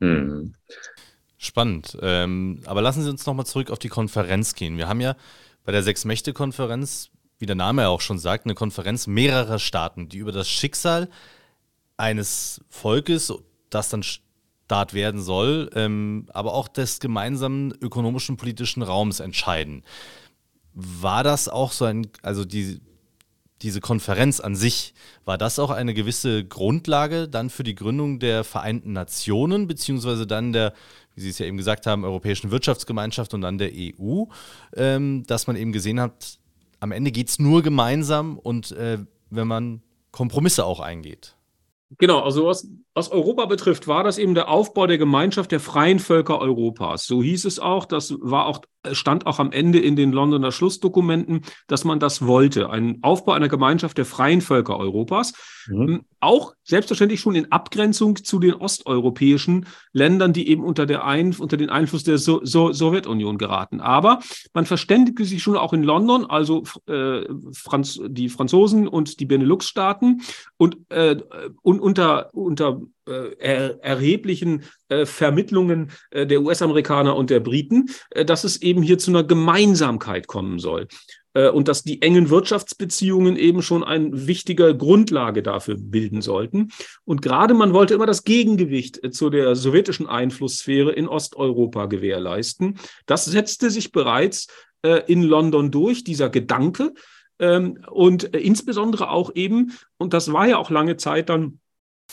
Mhm. 0.00 0.54
Spannend. 1.38 1.96
Ähm, 2.00 2.60
aber 2.64 2.82
lassen 2.82 3.02
Sie 3.02 3.10
uns 3.10 3.26
nochmal 3.26 3.46
zurück 3.46 3.70
auf 3.70 3.78
die 3.78 3.88
Konferenz 3.88 4.54
gehen. 4.54 4.78
Wir 4.78 4.88
haben 4.88 5.00
ja 5.00 5.16
bei 5.66 5.72
der 5.72 5.82
Sechs-Mächte-Konferenz, 5.82 7.10
wie 7.38 7.44
der 7.46 7.56
Name 7.56 7.82
ja 7.82 7.88
auch 7.88 8.00
schon 8.00 8.18
sagt, 8.18 8.46
eine 8.46 8.54
Konferenz 8.54 9.06
mehrerer 9.06 9.58
Staaten, 9.58 10.08
die 10.08 10.18
über 10.18 10.32
das 10.32 10.48
Schicksal 10.48 11.10
eines 11.98 12.64
Volkes, 12.70 13.34
das 13.68 13.88
dann 13.88 14.02
Staat 14.02 14.94
werden 14.94 15.20
soll, 15.20 15.70
ähm, 15.74 16.26
aber 16.32 16.54
auch 16.54 16.68
des 16.68 17.00
gemeinsamen 17.00 17.72
ökonomischen 17.80 18.36
politischen 18.36 18.82
Raums 18.82 19.20
entscheiden. 19.20 19.82
War 20.72 21.24
das 21.24 21.48
auch 21.48 21.72
so 21.72 21.84
ein, 21.84 22.06
also 22.22 22.44
die, 22.44 22.80
diese 23.62 23.80
Konferenz 23.80 24.38
an 24.38 24.54
sich, 24.54 24.94
war 25.24 25.36
das 25.36 25.58
auch 25.58 25.70
eine 25.70 25.94
gewisse 25.94 26.44
Grundlage 26.44 27.28
dann 27.28 27.50
für 27.50 27.64
die 27.64 27.74
Gründung 27.74 28.20
der 28.20 28.44
Vereinten 28.44 28.92
Nationen, 28.92 29.66
beziehungsweise 29.66 30.26
dann 30.28 30.52
der, 30.52 30.74
wie 31.16 31.22
Sie 31.22 31.30
es 31.30 31.38
ja 31.38 31.46
eben 31.46 31.56
gesagt 31.56 31.86
haben, 31.86 32.04
Europäischen 32.04 32.50
Wirtschaftsgemeinschaft 32.50 33.34
und 33.34 33.40
dann 33.40 33.58
der 33.58 33.72
EU, 33.74 34.24
ähm, 34.76 35.24
dass 35.26 35.46
man 35.46 35.56
eben 35.56 35.72
gesehen 35.72 35.98
hat, 35.98 36.38
am 36.78 36.92
Ende 36.92 37.10
geht 37.10 37.28
es 37.30 37.38
nur 37.38 37.62
gemeinsam 37.62 38.38
und 38.38 38.70
äh, 38.72 38.98
wenn 39.30 39.48
man 39.48 39.82
Kompromisse 40.12 40.64
auch 40.64 40.80
eingeht. 40.80 41.34
Genau, 41.98 42.20
also 42.20 42.46
was, 42.46 42.68
was 42.94 43.10
Europa 43.10 43.46
betrifft, 43.46 43.86
war 43.86 44.02
das 44.04 44.18
eben 44.18 44.34
der 44.34 44.48
Aufbau 44.48 44.86
der 44.86 44.98
Gemeinschaft 44.98 45.52
der 45.52 45.60
freien 45.60 46.00
Völker 46.00 46.40
Europas. 46.40 47.06
So 47.06 47.22
hieß 47.22 47.44
es 47.44 47.58
auch, 47.60 47.84
das 47.86 48.12
war 48.20 48.46
auch, 48.46 48.60
stand 48.94 49.26
auch 49.26 49.38
am 49.38 49.52
Ende 49.52 49.78
in 49.78 49.96
den 49.96 50.12
Londoner 50.12 50.52
Schlussdokumenten, 50.52 51.42
dass 51.66 51.84
man 51.84 52.00
das 52.00 52.26
wollte. 52.26 52.70
Ein 52.70 52.98
Aufbau 53.02 53.32
einer 53.32 53.48
Gemeinschaft 53.48 53.98
der 53.98 54.04
freien 54.04 54.40
Völker 54.40 54.78
Europas. 54.78 55.32
Mhm. 55.68 55.88
Ähm, 55.88 56.04
auch 56.20 56.54
selbstverständlich 56.64 57.20
schon 57.20 57.34
in 57.34 57.52
Abgrenzung 57.52 58.16
zu 58.16 58.38
den 58.38 58.54
osteuropäischen 58.54 59.66
Ländern, 59.92 60.32
die 60.32 60.48
eben 60.48 60.64
unter, 60.64 60.86
der 60.86 61.04
Ein 61.04 61.34
unter 61.38 61.56
den 61.56 61.70
Einfluss 61.70 62.04
der 62.04 62.18
so 62.18 62.40
so 62.42 62.72
Sowjetunion 62.72 63.38
geraten. 63.38 63.80
Aber 63.80 64.20
man 64.52 64.66
verständigte 64.66 65.24
sich 65.24 65.42
schon 65.42 65.56
auch 65.56 65.72
in 65.72 65.82
London, 65.82 66.26
also 66.26 66.64
äh, 66.86 67.22
Franz 67.52 68.00
die 68.06 68.28
Franzosen 68.28 68.88
und 68.88 69.20
die 69.20 69.26
Benelux-Staaten 69.26 70.22
und, 70.56 70.78
äh, 70.90 71.16
und 71.62 71.80
unter, 71.80 72.34
unter 72.34 72.80
er, 73.38 73.82
erheblichen 73.82 74.64
äh, 74.88 75.06
Vermittlungen 75.06 75.90
äh, 76.10 76.26
der 76.26 76.42
US-Amerikaner 76.42 77.16
und 77.16 77.30
der 77.30 77.40
Briten, 77.40 77.86
äh, 78.10 78.24
dass 78.24 78.44
es 78.44 78.62
eben 78.62 78.82
hier 78.82 78.98
zu 78.98 79.10
einer 79.10 79.24
Gemeinsamkeit 79.24 80.26
kommen 80.26 80.58
soll 80.58 80.88
äh, 81.36 81.48
und 81.50 81.68
dass 81.68 81.84
die 81.84 82.02
engen 82.02 82.30
Wirtschaftsbeziehungen 82.30 83.36
eben 83.36 83.62
schon 83.62 83.84
eine 83.84 84.26
wichtige 84.26 84.76
Grundlage 84.76 85.42
dafür 85.42 85.76
bilden 85.78 86.22
sollten. 86.22 86.70
Und 87.04 87.22
gerade 87.22 87.54
man 87.54 87.74
wollte 87.74 87.94
immer 87.94 88.06
das 88.06 88.24
Gegengewicht 88.24 89.04
äh, 89.04 89.10
zu 89.10 89.30
der 89.30 89.54
sowjetischen 89.54 90.06
Einflusssphäre 90.06 90.92
in 90.92 91.06
Osteuropa 91.06 91.86
gewährleisten. 91.86 92.78
Das 93.04 93.26
setzte 93.26 93.70
sich 93.70 93.92
bereits 93.92 94.48
äh, 94.82 95.02
in 95.06 95.22
London 95.22 95.70
durch, 95.70 96.04
dieser 96.04 96.30
Gedanke. 96.30 96.94
Ähm, 97.38 97.84
und 97.90 98.34
äh, 98.34 98.38
insbesondere 98.38 99.10
auch 99.10 99.34
eben, 99.34 99.72
und 99.98 100.14
das 100.14 100.32
war 100.32 100.46
ja 100.48 100.56
auch 100.56 100.70
lange 100.70 100.96
Zeit 100.96 101.28
dann 101.28 101.60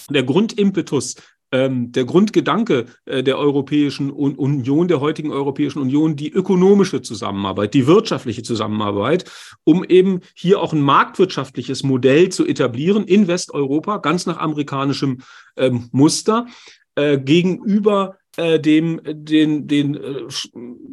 der 0.09 0.23
Grundimpetus 0.23 1.15
ähm, 1.53 1.91
der 1.91 2.05
Grundgedanke 2.05 2.87
äh, 3.05 3.21
der 3.21 3.37
Europäischen 3.37 4.09
Union, 4.09 4.87
der 4.87 4.99
heutigen 4.99 5.31
Europäischen 5.31 5.79
Union, 5.79 6.15
die 6.15 6.31
ökonomische 6.31 7.03
Zusammenarbeit, 7.03 7.75
die 7.75 7.85
wirtschaftliche 7.85 8.41
Zusammenarbeit, 8.41 9.25
um 9.63 9.83
eben 9.83 10.21
hier 10.33 10.59
auch 10.59 10.73
ein 10.73 10.81
marktwirtschaftliches 10.81 11.83
Modell 11.83 12.29
zu 12.29 12.45
etablieren 12.47 13.05
in 13.05 13.27
Westeuropa, 13.27 13.97
ganz 13.97 14.25
nach 14.25 14.37
amerikanischem 14.37 15.21
ähm, 15.55 15.89
Muster, 15.91 16.47
äh, 16.95 17.19
gegenüber 17.19 18.17
äh, 18.35 18.59
dem, 18.59 18.99
den, 19.03 19.67
den, 19.67 19.95
äh, 19.95 20.25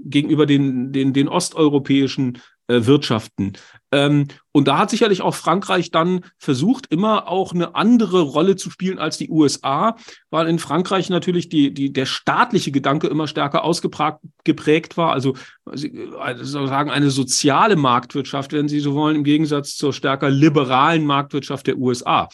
gegenüber 0.04 0.44
den, 0.44 0.92
den, 0.92 1.14
den 1.14 1.28
osteuropäischen 1.28 2.38
äh, 2.68 2.84
wirtschaften. 2.84 3.54
Ähm, 3.92 4.28
und 4.52 4.68
da 4.68 4.78
hat 4.78 4.90
sicherlich 4.90 5.22
auch 5.22 5.34
Frankreich 5.34 5.90
dann 5.90 6.24
versucht, 6.38 6.86
immer 6.90 7.28
auch 7.28 7.52
eine 7.52 7.74
andere 7.74 8.22
Rolle 8.22 8.56
zu 8.56 8.70
spielen 8.70 8.98
als 8.98 9.18
die 9.18 9.30
USA, 9.30 9.96
weil 10.30 10.48
in 10.48 10.58
Frankreich 10.58 11.10
natürlich 11.10 11.48
die, 11.48 11.72
die, 11.72 11.92
der 11.92 12.06
staatliche 12.06 12.72
Gedanke 12.72 13.06
immer 13.06 13.26
stärker 13.26 13.64
ausgeprägt 13.64 14.96
war. 14.96 15.12
Also 15.12 15.34
sozusagen 15.64 16.90
eine 16.90 17.10
soziale 17.10 17.76
Marktwirtschaft, 17.76 18.52
wenn 18.52 18.68
Sie 18.68 18.80
so 18.80 18.94
wollen, 18.94 19.16
im 19.16 19.24
Gegensatz 19.24 19.76
zur 19.76 19.92
stärker 19.92 20.30
liberalen 20.30 21.04
Marktwirtschaft 21.04 21.66
der 21.66 21.78
USA. 21.78 22.28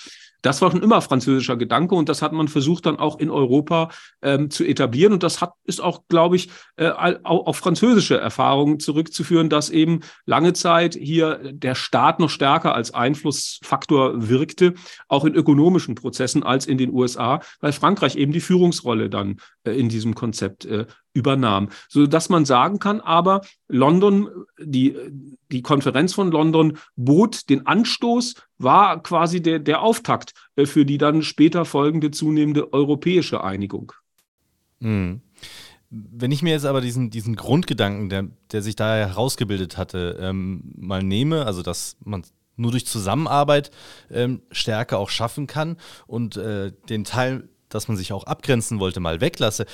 Das 0.46 0.62
war 0.62 0.70
schon 0.70 0.82
immer 0.84 1.02
französischer 1.02 1.56
Gedanke 1.56 1.96
und 1.96 2.08
das 2.08 2.22
hat 2.22 2.32
man 2.32 2.46
versucht 2.46 2.86
dann 2.86 3.00
auch 3.00 3.18
in 3.18 3.30
Europa 3.30 3.90
ähm, 4.22 4.48
zu 4.48 4.62
etablieren. 4.62 5.12
Und 5.12 5.24
das 5.24 5.40
hat, 5.40 5.54
ist 5.64 5.80
auch, 5.80 6.04
glaube 6.08 6.36
ich, 6.36 6.50
äh, 6.76 6.90
auch 7.24 7.48
auf 7.48 7.56
französische 7.56 8.16
Erfahrungen 8.16 8.78
zurückzuführen, 8.78 9.48
dass 9.48 9.70
eben 9.70 10.02
lange 10.24 10.52
Zeit 10.52 10.94
hier 10.94 11.40
der 11.52 11.74
Staat 11.74 12.20
noch 12.20 12.30
stärker 12.30 12.76
als 12.76 12.94
Einflussfaktor 12.94 14.28
wirkte, 14.28 14.74
auch 15.08 15.24
in 15.24 15.34
ökonomischen 15.34 15.96
Prozessen 15.96 16.44
als 16.44 16.66
in 16.66 16.78
den 16.78 16.92
USA, 16.92 17.40
weil 17.58 17.72
Frankreich 17.72 18.14
eben 18.14 18.30
die 18.30 18.40
Führungsrolle 18.40 19.10
dann 19.10 19.38
äh, 19.64 19.72
in 19.72 19.88
diesem 19.88 20.14
Konzept 20.14 20.64
äh, 20.64 20.86
übernahm. 21.16 21.70
So 21.88 22.06
dass 22.06 22.28
man 22.28 22.44
sagen 22.44 22.78
kann, 22.78 23.00
aber 23.00 23.40
London, 23.68 24.28
die, 24.60 24.94
die 25.50 25.62
Konferenz 25.62 26.12
von 26.14 26.30
London 26.30 26.78
bot 26.94 27.48
den 27.48 27.66
Anstoß, 27.66 28.34
war 28.58 29.02
quasi 29.02 29.42
der, 29.42 29.58
der 29.58 29.82
Auftakt 29.82 30.32
äh, 30.56 30.66
für 30.66 30.84
die 30.84 30.98
dann 30.98 31.22
später 31.22 31.64
folgende 31.64 32.10
zunehmende 32.10 32.72
europäische 32.72 33.42
Einigung. 33.42 33.92
Mhm. 34.80 35.22
Wenn 35.88 36.32
ich 36.32 36.42
mir 36.42 36.50
jetzt 36.50 36.66
aber 36.66 36.80
diesen, 36.80 37.10
diesen 37.10 37.36
Grundgedanken, 37.36 38.08
der, 38.08 38.26
der 38.52 38.60
sich 38.60 38.76
da 38.76 38.96
herausgebildet 38.96 39.76
hatte, 39.76 40.18
ähm, 40.20 40.72
mal 40.76 41.02
nehme, 41.02 41.46
also 41.46 41.62
dass 41.62 41.96
man 42.04 42.24
nur 42.56 42.72
durch 42.72 42.86
Zusammenarbeit 42.86 43.70
ähm, 44.10 44.42
Stärke 44.50 44.98
auch 44.98 45.10
schaffen 45.10 45.46
kann 45.46 45.76
und 46.06 46.36
äh, 46.36 46.72
den 46.88 47.04
Teil, 47.04 47.48
dass 47.68 47.88
man 47.88 47.96
sich 47.96 48.12
auch 48.12 48.24
abgrenzen 48.24 48.80
wollte, 48.80 49.00
mal 49.00 49.20
weglasse, 49.20 49.66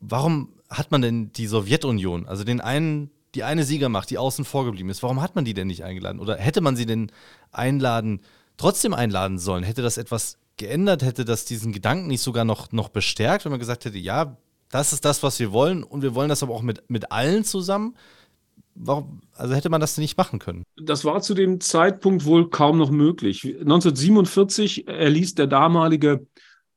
warum 0.00 0.53
hat 0.70 0.90
man 0.90 1.02
denn 1.02 1.32
die 1.32 1.46
Sowjetunion, 1.46 2.26
also 2.26 2.44
den 2.44 2.60
einen, 2.60 3.10
die 3.34 3.44
eine 3.44 3.64
Siegermacht, 3.64 4.10
die 4.10 4.18
außen 4.18 4.44
vor 4.44 4.64
geblieben 4.64 4.90
ist, 4.90 5.02
warum 5.02 5.20
hat 5.20 5.34
man 5.34 5.44
die 5.44 5.54
denn 5.54 5.66
nicht 5.66 5.84
eingeladen? 5.84 6.20
Oder 6.20 6.36
hätte 6.36 6.60
man 6.60 6.76
sie 6.76 6.86
denn 6.86 7.10
einladen, 7.52 8.20
trotzdem 8.56 8.94
einladen 8.94 9.38
sollen? 9.38 9.64
Hätte 9.64 9.82
das 9.82 9.98
etwas 9.98 10.38
geändert? 10.56 11.02
Hätte 11.02 11.24
das 11.24 11.44
diesen 11.44 11.72
Gedanken 11.72 12.06
nicht 12.06 12.22
sogar 12.22 12.44
noch, 12.44 12.72
noch 12.72 12.88
bestärkt, 12.88 13.44
wenn 13.44 13.52
man 13.52 13.60
gesagt 13.60 13.84
hätte, 13.84 13.98
ja, 13.98 14.36
das 14.70 14.92
ist 14.92 15.04
das, 15.04 15.22
was 15.22 15.38
wir 15.38 15.52
wollen 15.52 15.82
und 15.84 16.02
wir 16.02 16.14
wollen 16.14 16.28
das 16.28 16.42
aber 16.42 16.54
auch 16.54 16.62
mit, 16.62 16.88
mit 16.88 17.12
allen 17.12 17.44
zusammen? 17.44 17.96
Warum, 18.76 19.20
also 19.34 19.54
hätte 19.54 19.70
man 19.70 19.80
das 19.80 19.96
nicht 19.98 20.16
machen 20.16 20.40
können? 20.40 20.64
Das 20.76 21.04
war 21.04 21.22
zu 21.22 21.34
dem 21.34 21.60
Zeitpunkt 21.60 22.24
wohl 22.24 22.50
kaum 22.50 22.78
noch 22.78 22.90
möglich. 22.90 23.44
1947 23.44 24.88
erließ 24.88 25.36
der 25.36 25.46
damalige 25.46 26.26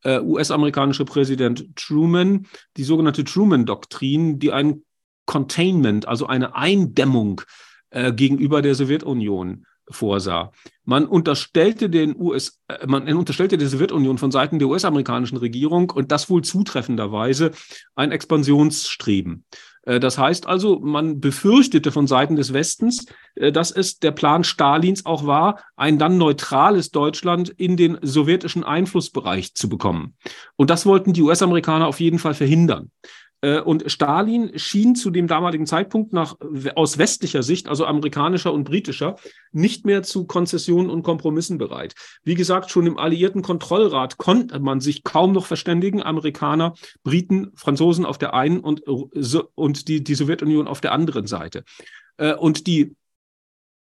äh, 0.08 0.22
US-amerikanische 0.22 1.04
Präsident 1.04 1.76
Truman 1.76 2.48
die 2.78 2.86
sogenannte 2.86 3.26
Truman-Doktrin, 3.26 4.40
die 4.40 4.54
ein 4.54 4.84
Containment, 5.26 6.08
also 6.08 6.28
eine 6.28 6.56
Eindämmung 6.56 7.42
äh, 7.90 8.14
gegenüber 8.14 8.62
der 8.62 8.74
Sowjetunion 8.74 9.66
vorsah. 9.90 10.52
Man 10.86 11.06
unterstellte 11.06 11.90
den 11.90 12.16
US, 12.18 12.62
äh, 12.70 12.88
man 12.88 13.12
unterstellte 13.14 13.58
der 13.58 13.68
Sowjetunion 13.68 14.18
von 14.18 14.32
Seiten 14.32 14.60
der 14.60 14.70
US-amerikanischen 14.70 15.38
Regierung 15.38 15.90
und 15.90 16.14
das 16.14 16.30
wohl 16.30 16.42
zutreffenderweise 16.42 17.52
ein 17.96 18.14
Expansionsstreben. 18.14 19.44
Äh, 19.88 20.00
das 20.00 20.18
heißt 20.18 20.46
also, 20.46 20.80
man 20.80 21.20
befürchtete 21.20 21.92
von 21.92 22.06
Seiten 22.06 22.36
des 22.36 22.54
Westens, 22.54 23.06
äh, 23.36 23.52
dass 23.52 23.72
es 23.72 24.00
der 24.00 24.12
Plan 24.12 24.44
Stalins 24.44 25.06
auch 25.06 25.26
war, 25.26 25.60
ein 25.76 25.98
dann 25.98 26.18
neutrales 26.18 26.92
Deutschland 26.92 27.50
in 27.50 27.78
den 27.78 27.98
sowjetischen 28.02 28.64
Einflussbereich 28.64 29.56
zu 29.56 29.70
bekommen. 29.70 30.16
Und 30.56 30.70
das 30.70 30.86
wollten 30.86 31.14
die 31.14 31.22
US-Amerikaner 31.24 31.88
auf 31.88 32.00
jeden 32.00 32.20
Fall 32.20 32.34
verhindern. 32.34 32.92
Äh, 33.42 33.60
und 33.60 33.90
Stalin 33.92 34.58
schien 34.58 34.96
zu 34.96 35.10
dem 35.10 35.28
damaligen 35.28 35.66
Zeitpunkt 35.66 36.14
nach, 36.14 36.36
aus 36.76 36.98
westlicher 36.98 37.44
Sicht, 37.44 37.68
also 37.68 37.86
amerikanischer 37.86 38.54
und 38.54 38.64
britischer, 38.64 39.16
nicht 39.52 39.86
mehr 39.86 40.04
zu 40.04 40.26
Konzessionen 40.26 40.90
und 40.90 41.04
Kompromissen 41.04 41.58
bereit. 41.58 41.94
Wie 42.24 42.36
gesagt, 42.36 42.72
schon 42.72 42.88
im 42.88 42.98
alliierten 42.98 43.42
Kontrollrat 43.42 44.18
konnte 44.18 44.60
man 44.60 44.80
sich 44.80 45.04
kaum 45.04 45.32
noch 45.32 45.46
verständigen. 45.46 46.02
Amerikaner, 46.02 46.74
Briten, 47.04 47.52
Franzosen 47.56 48.06
auf 48.06 48.18
der 48.18 48.34
einen 48.34 48.60
und, 48.60 48.82
und 48.82 49.88
die, 49.88 50.04
die 50.04 50.16
Sowjetunion 50.16 50.68
auf 50.68 50.82
der 50.82 50.92
anderen 50.92 51.28
Seite. 51.28 51.64
Äh, 52.18 52.34
und 52.34 52.68
die 52.68 52.96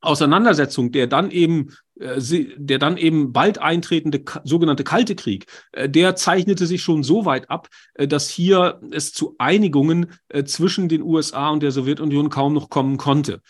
Auseinandersetzung, 0.03 0.91
der 0.91 1.07
dann 1.07 1.31
eben, 1.31 1.69
äh, 1.99 2.19
der 2.57 2.77
dann 2.77 2.97
eben 2.97 3.31
bald 3.31 3.59
eintretende 3.59 4.23
sogenannte 4.43 4.83
Kalte 4.83 5.15
Krieg, 5.15 5.45
äh, 5.71 5.89
der 5.89 6.15
zeichnete 6.15 6.67
sich 6.67 6.83
schon 6.83 7.03
so 7.03 7.25
weit 7.25 7.49
ab, 7.49 7.69
äh, 7.93 8.07
dass 8.07 8.29
hier 8.29 8.81
es 8.91 9.13
zu 9.13 9.35
Einigungen 9.37 10.11
zwischen 10.45 10.89
den 10.89 11.01
USA 11.01 11.49
und 11.49 11.63
der 11.63 11.71
Sowjetunion 11.71 12.29
kaum 12.29 12.53
noch 12.53 12.69
kommen 12.69 12.97
konnte. 12.97 13.41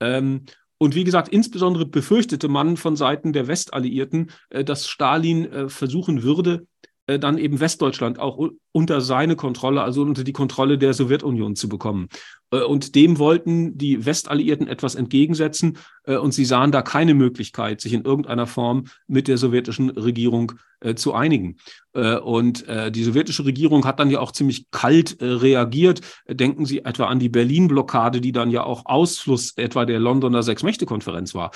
Ähm, 0.00 0.46
und 0.78 0.94
wie 0.94 1.04
gesagt, 1.04 1.28
insbesondere 1.28 1.86
befürchtete 1.86 2.48
man 2.48 2.76
von 2.76 2.96
Seiten 2.96 3.34
der 3.34 3.48
Westalliierten, 3.48 4.30
dass 4.48 4.88
Stalin 4.88 5.68
versuchen 5.68 6.22
würde, 6.22 6.66
dann 7.06 7.36
eben 7.36 7.60
Westdeutschland 7.60 8.18
auch 8.18 8.48
unter 8.72 9.00
seine 9.00 9.36
Kontrolle, 9.36 9.82
also 9.82 10.02
unter 10.02 10.24
die 10.24 10.32
Kontrolle 10.32 10.78
der 10.78 10.94
Sowjetunion 10.94 11.56
zu 11.56 11.68
bekommen. 11.68 12.08
Äh, 12.50 12.62
und 12.62 12.94
dem 12.94 13.18
wollten 13.18 13.76
die 13.78 14.04
Westalliierten 14.04 14.68
etwas 14.68 14.94
entgegensetzen. 14.94 15.78
Äh, 16.04 16.16
und 16.16 16.32
sie 16.32 16.44
sahen 16.44 16.72
da 16.72 16.82
keine 16.82 17.14
Möglichkeit, 17.14 17.80
sich 17.80 17.92
in 17.92 18.04
irgendeiner 18.04 18.46
Form 18.46 18.84
mit 19.06 19.28
der 19.28 19.38
sowjetischen 19.38 19.90
Regierung 19.90 20.52
äh, 20.80 20.94
zu 20.94 21.14
einigen. 21.14 21.56
Und 21.92 22.66
die 22.68 23.02
sowjetische 23.02 23.44
Regierung 23.44 23.84
hat 23.84 23.98
dann 23.98 24.10
ja 24.10 24.20
auch 24.20 24.30
ziemlich 24.30 24.70
kalt 24.70 25.16
reagiert. 25.20 26.02
Denken 26.28 26.64
Sie 26.64 26.84
etwa 26.84 27.06
an 27.06 27.18
die 27.18 27.28
Berlin-Blockade, 27.28 28.20
die 28.20 28.30
dann 28.30 28.48
ja 28.48 28.62
auch 28.62 28.86
Ausfluss 28.86 29.54
etwa 29.56 29.84
der 29.84 29.98
Londoner 29.98 30.44
Sechs-Mächte-Konferenz 30.44 31.34
war. 31.34 31.50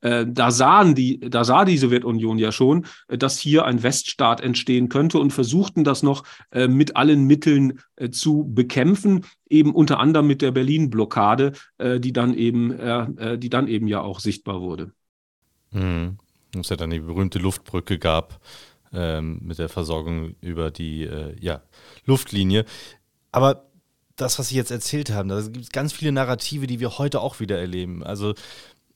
Da 0.00 0.50
sahen 0.50 0.96
die, 0.96 1.20
da 1.20 1.44
sah 1.44 1.64
die 1.64 1.78
Sowjetunion 1.78 2.36
ja 2.38 2.50
schon, 2.50 2.86
dass 3.06 3.38
hier 3.38 3.64
ein 3.64 3.84
Weststaat 3.84 4.40
entstehen 4.40 4.88
könnte 4.88 5.20
und 5.20 5.32
versuchten 5.32 5.84
das 5.84 6.02
noch 6.02 6.24
mit 6.68 6.96
allen 6.96 7.24
Mitteln 7.24 7.80
zu 8.10 8.44
bekämpfen 8.48 9.24
eben 9.48 9.74
unter 9.74 10.00
anderem 10.00 10.26
mit 10.26 10.42
der 10.42 10.52
Berlin-Blockade, 10.52 11.52
äh, 11.78 12.00
die 12.00 12.12
dann 12.12 12.34
eben, 12.34 12.72
äh, 12.72 13.02
äh 13.16 13.38
die 13.38 13.50
dann 13.50 13.68
eben 13.68 13.86
ja 13.88 14.00
auch 14.00 14.20
sichtbar 14.20 14.60
wurde. 14.60 14.92
Mhm. 15.70 16.18
Es 16.58 16.68
ja 16.68 16.76
dann 16.76 16.90
die 16.90 17.00
berühmte 17.00 17.38
Luftbrücke 17.38 17.98
gab 17.98 18.40
ähm, 18.92 19.40
mit 19.42 19.58
der 19.58 19.68
Versorgung 19.68 20.36
über 20.40 20.70
die 20.70 21.02
äh, 21.02 21.36
ja, 21.38 21.62
Luftlinie. 22.06 22.64
Aber 23.30 23.66
das, 24.16 24.38
was 24.38 24.48
Sie 24.48 24.56
jetzt 24.56 24.70
erzählt 24.70 25.10
haben, 25.10 25.28
da 25.28 25.40
gibt 25.42 25.64
es 25.64 25.70
ganz 25.70 25.92
viele 25.92 26.12
Narrative, 26.12 26.66
die 26.66 26.80
wir 26.80 26.98
heute 26.98 27.20
auch 27.20 27.40
wieder 27.40 27.58
erleben. 27.58 28.02
Also 28.02 28.34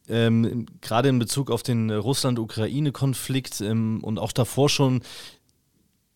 ähm, 0.09 0.67
gerade 0.81 1.11
in 1.11 1.19
Bezug 1.19 1.51
auf 1.51 1.63
den 1.63 1.91
Russland-Ukraine-Konflikt 1.91 3.61
ähm, 3.61 4.03
und 4.03 4.19
auch 4.19 4.33
davor 4.33 4.71
schon 4.71 5.03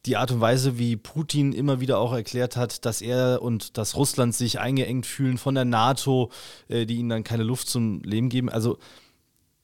die 0.06 0.16
Art 0.16 0.30
und 0.30 0.40
Weise, 0.40 0.78
wie 0.78 0.96
Putin 0.96 1.52
immer 1.52 1.80
wieder 1.80 1.98
auch 1.98 2.12
erklärt 2.12 2.56
hat, 2.56 2.84
dass 2.84 3.00
er 3.00 3.40
und 3.40 3.78
dass 3.78 3.96
Russland 3.96 4.34
sich 4.34 4.60
eingeengt 4.60 5.06
fühlen 5.06 5.38
von 5.38 5.54
der 5.54 5.64
NATO, 5.64 6.30
äh, 6.68 6.84
die 6.84 6.96
ihnen 6.96 7.08
dann 7.08 7.24
keine 7.24 7.42
Luft 7.42 7.68
zum 7.68 8.02
Leben 8.02 8.28
geben. 8.28 8.50
Also 8.50 8.78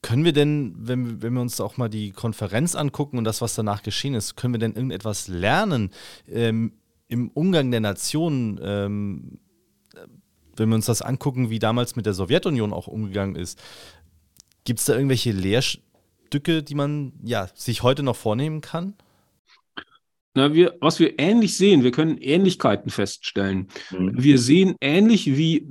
können 0.02 0.24
wir 0.24 0.32
denn, 0.32 0.74
wenn, 0.78 1.20
wenn 1.20 1.34
wir 1.34 1.42
uns 1.42 1.60
auch 1.60 1.76
mal 1.76 1.90
die 1.90 2.12
Konferenz 2.12 2.74
angucken 2.74 3.18
und 3.18 3.24
das, 3.24 3.42
was 3.42 3.54
danach 3.54 3.82
geschehen 3.82 4.14
ist, 4.14 4.36
können 4.36 4.54
wir 4.54 4.58
denn 4.58 4.74
irgendetwas 4.74 5.28
lernen 5.28 5.90
ähm, 6.26 6.72
im 7.08 7.30
Umgang 7.30 7.70
der 7.70 7.80
Nationen? 7.80 8.58
Ähm, 8.62 9.38
wenn 10.56 10.68
wir 10.68 10.76
uns 10.76 10.86
das 10.86 11.02
angucken, 11.02 11.50
wie 11.50 11.58
damals 11.58 11.96
mit 11.96 12.06
der 12.06 12.14
Sowjetunion 12.14 12.72
auch 12.72 12.86
umgegangen 12.86 13.36
ist, 13.36 13.58
gibt 14.64 14.80
es 14.80 14.86
da 14.86 14.94
irgendwelche 14.94 15.32
Lehrstücke, 15.32 16.62
die 16.62 16.74
man 16.74 17.12
ja, 17.22 17.48
sich 17.54 17.82
heute 17.82 18.02
noch 18.02 18.16
vornehmen 18.16 18.60
kann? 18.60 18.94
Na, 20.34 20.54
wir, 20.54 20.76
was 20.80 21.00
wir 21.00 21.18
ähnlich 21.18 21.56
sehen, 21.56 21.82
wir 21.82 21.90
können 21.90 22.18
Ähnlichkeiten 22.18 22.90
feststellen. 22.90 23.68
Mhm. 23.90 24.12
Wir 24.14 24.38
sehen 24.38 24.76
ähnlich 24.80 25.36
wie 25.36 25.68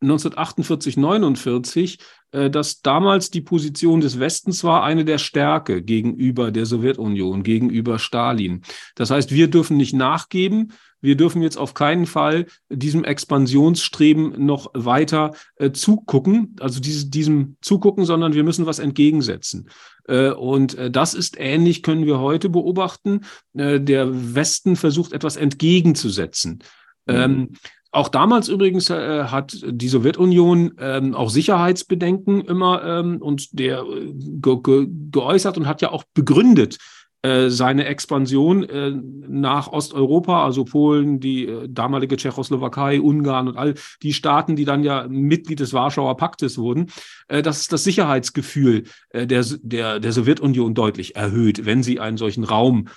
1948, 0.00 0.96
49, 0.96 1.98
äh, 2.30 2.50
dass 2.50 2.82
damals 2.82 3.30
die 3.30 3.40
Position 3.40 4.00
des 4.00 4.20
Westens 4.20 4.62
war 4.62 4.84
eine 4.84 5.04
der 5.04 5.18
Stärke 5.18 5.82
gegenüber 5.82 6.50
der 6.50 6.66
Sowjetunion, 6.66 7.42
gegenüber 7.42 7.98
Stalin. 7.98 8.62
Das 8.94 9.10
heißt, 9.10 9.32
wir 9.32 9.48
dürfen 9.48 9.76
nicht 9.76 9.94
nachgeben. 9.94 10.72
Wir 11.00 11.16
dürfen 11.16 11.42
jetzt 11.42 11.56
auf 11.56 11.74
keinen 11.74 12.06
Fall 12.06 12.46
diesem 12.68 13.04
Expansionsstreben 13.04 14.44
noch 14.44 14.70
weiter 14.74 15.32
äh, 15.56 15.70
zugucken, 15.70 16.56
also 16.60 16.80
diese, 16.80 17.08
diesem 17.08 17.56
zugucken, 17.60 18.04
sondern 18.04 18.34
wir 18.34 18.42
müssen 18.42 18.66
was 18.66 18.80
entgegensetzen. 18.80 19.68
Äh, 20.06 20.30
und 20.30 20.74
äh, 20.74 20.90
das 20.90 21.14
ist 21.14 21.36
ähnlich, 21.38 21.82
können 21.82 22.06
wir 22.06 22.18
heute 22.18 22.48
beobachten. 22.48 23.20
Der 23.54 24.34
Westen 24.34 24.76
versucht 24.76 25.12
etwas 25.12 25.36
entgegenzusetzen. 25.36 26.62
Mhm. 27.06 27.14
Ähm, 27.14 27.48
auch 27.90 28.08
damals 28.08 28.48
übrigens 28.48 28.90
äh, 28.90 29.24
hat 29.24 29.58
die 29.66 29.88
Sowjetunion 29.88 30.72
ähm, 30.78 31.14
auch 31.14 31.30
Sicherheitsbedenken 31.30 32.42
immer 32.42 32.84
ähm, 32.84 33.22
und 33.22 33.58
der 33.58 33.80
äh, 33.80 34.12
ge 34.14 34.58
ge 34.62 34.86
geäußert 35.10 35.56
und 35.56 35.66
hat 35.66 35.80
ja 35.80 35.90
auch 35.90 36.04
begründet, 36.12 36.78
seine 37.22 37.86
Expansion 37.86 38.62
äh, 38.62 38.92
nach 39.28 39.68
Osteuropa, 39.72 40.44
also 40.44 40.64
Polen, 40.64 41.18
die 41.18 41.46
äh, 41.46 41.68
damalige 41.68 42.16
Tschechoslowakei, 42.16 43.00
Ungarn 43.00 43.48
und 43.48 43.56
all 43.56 43.74
die 44.02 44.12
Staaten, 44.12 44.54
die 44.54 44.64
dann 44.64 44.84
ja 44.84 45.06
Mitglied 45.08 45.58
des 45.58 45.72
Warschauer 45.72 46.16
Paktes 46.16 46.58
wurden, 46.58 46.90
dass 47.28 47.68
das 47.68 47.84
Sicherheitsgefühl 47.84 48.84
der, 49.12 49.44
der, 49.62 50.00
der 50.00 50.12
Sowjetunion 50.12 50.74
deutlich 50.74 51.14
erhöht, 51.14 51.66
wenn 51.66 51.82
sie 51.82 52.00
einen 52.00 52.16
solchen 52.16 52.44
Raum 52.44 52.88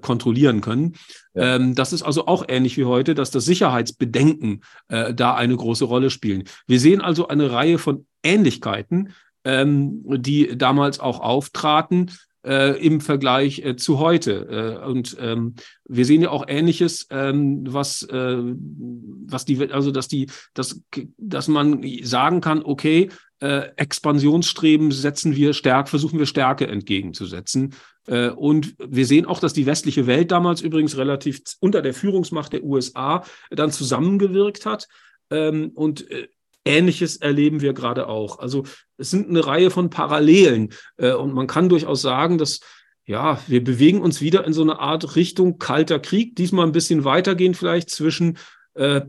kontrollieren 0.00 0.60
können. 0.60 0.94
Ja. 1.34 1.56
Ähm, 1.56 1.74
das 1.74 1.92
ist 1.92 2.02
also 2.02 2.26
auch 2.26 2.44
ähnlich 2.48 2.76
wie 2.76 2.84
heute, 2.84 3.14
dass 3.14 3.30
das 3.30 3.44
Sicherheitsbedenken 3.44 4.62
da 4.88 5.34
eine 5.34 5.56
große 5.56 5.84
Rolle 5.84 6.10
spielen. 6.10 6.44
Wir 6.66 6.80
sehen 6.80 7.00
also 7.00 7.28
eine 7.28 7.52
Reihe 7.52 7.78
von 7.78 8.06
Ähnlichkeiten, 8.24 9.10
ähm, 9.44 10.02
die 10.04 10.58
damals 10.58 10.98
auch 10.98 11.20
auftraten 11.20 12.10
äh, 12.46 12.78
im 12.80 13.00
Vergleich 13.00 13.58
äh, 13.58 13.76
zu 13.76 13.98
heute. 13.98 14.78
Äh, 14.82 14.86
und 14.86 15.16
ähm, 15.20 15.54
wir 15.84 16.04
sehen 16.04 16.22
ja 16.22 16.30
auch 16.30 16.44
Ähnliches, 16.46 17.06
ähm, 17.10 17.64
was, 17.66 18.02
äh, 18.02 18.36
was 18.38 19.44
die, 19.44 19.70
also 19.70 19.90
dass 19.90 20.08
die, 20.08 20.30
dass, 20.54 20.80
dass 21.18 21.48
man 21.48 21.84
sagen 22.02 22.40
kann, 22.40 22.62
okay, 22.62 23.08
äh, 23.40 23.68
Expansionsstreben 23.76 24.92
setzen 24.92 25.36
wir 25.36 25.52
stärk, 25.52 25.88
versuchen 25.88 26.18
wir 26.18 26.26
Stärke 26.26 26.68
entgegenzusetzen. 26.68 27.74
Äh, 28.06 28.30
und 28.30 28.74
wir 28.78 29.06
sehen 29.06 29.26
auch, 29.26 29.40
dass 29.40 29.52
die 29.52 29.66
westliche 29.66 30.06
Welt 30.06 30.30
damals 30.30 30.62
übrigens 30.62 30.96
relativ 30.96 31.42
unter 31.60 31.82
der 31.82 31.94
Führungsmacht 31.94 32.52
der 32.52 32.64
USA 32.64 33.24
dann 33.50 33.72
zusammengewirkt 33.72 34.64
hat. 34.64 34.88
Ähm, 35.30 35.72
und 35.74 36.10
äh, 36.10 36.28
Ähnliches 36.66 37.16
erleben 37.16 37.60
wir 37.60 37.72
gerade 37.72 38.08
auch. 38.08 38.38
Also 38.38 38.64
es 38.96 39.10
sind 39.10 39.28
eine 39.28 39.46
Reihe 39.46 39.70
von 39.70 39.90
Parallelen 39.90 40.72
äh, 40.96 41.12
und 41.12 41.32
man 41.32 41.46
kann 41.46 41.68
durchaus 41.68 42.02
sagen, 42.02 42.38
dass 42.38 42.60
ja, 43.06 43.38
wir 43.46 43.62
bewegen 43.62 44.00
uns 44.00 44.20
wieder 44.20 44.44
in 44.44 44.52
so 44.52 44.62
eine 44.62 44.80
Art 44.80 45.14
Richtung 45.14 45.58
kalter 45.58 46.00
Krieg, 46.00 46.34
diesmal 46.34 46.66
ein 46.66 46.72
bisschen 46.72 47.04
weitergehen 47.04 47.54
vielleicht 47.54 47.88
zwischen 47.88 48.36
äh, 48.74 49.02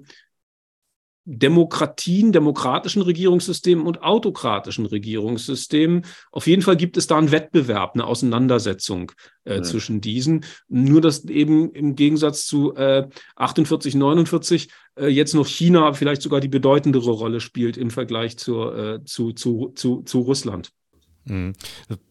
Demokratien, 1.30 2.32
demokratischen 2.32 3.02
Regierungssystemen 3.02 3.86
und 3.86 4.02
autokratischen 4.02 4.86
Regierungssystemen. 4.86 6.06
Auf 6.32 6.48
jeden 6.48 6.62
Fall 6.62 6.78
gibt 6.78 6.96
es 6.96 7.06
da 7.06 7.18
einen 7.18 7.32
Wettbewerb, 7.32 7.96
eine 7.96 8.06
Auseinandersetzung 8.06 9.12
äh, 9.44 9.56
ja. 9.56 9.62
zwischen 9.62 10.00
diesen. 10.00 10.46
Nur 10.70 11.02
dass 11.02 11.26
eben 11.26 11.74
im 11.74 11.96
Gegensatz 11.96 12.46
zu 12.46 12.74
äh, 12.76 13.10
48, 13.36 13.94
49 13.96 14.70
äh, 14.96 15.08
jetzt 15.08 15.34
noch 15.34 15.48
China 15.48 15.92
vielleicht 15.92 16.22
sogar 16.22 16.40
die 16.40 16.48
bedeutendere 16.48 17.12
Rolle 17.12 17.42
spielt 17.42 17.76
im 17.76 17.92
Vergleich 17.92 18.38
zur, 18.38 18.78
äh, 18.78 19.04
zu, 19.04 19.34
zu, 19.34 19.74
zu, 19.76 20.04
zu 20.04 20.20
Russland. 20.20 20.72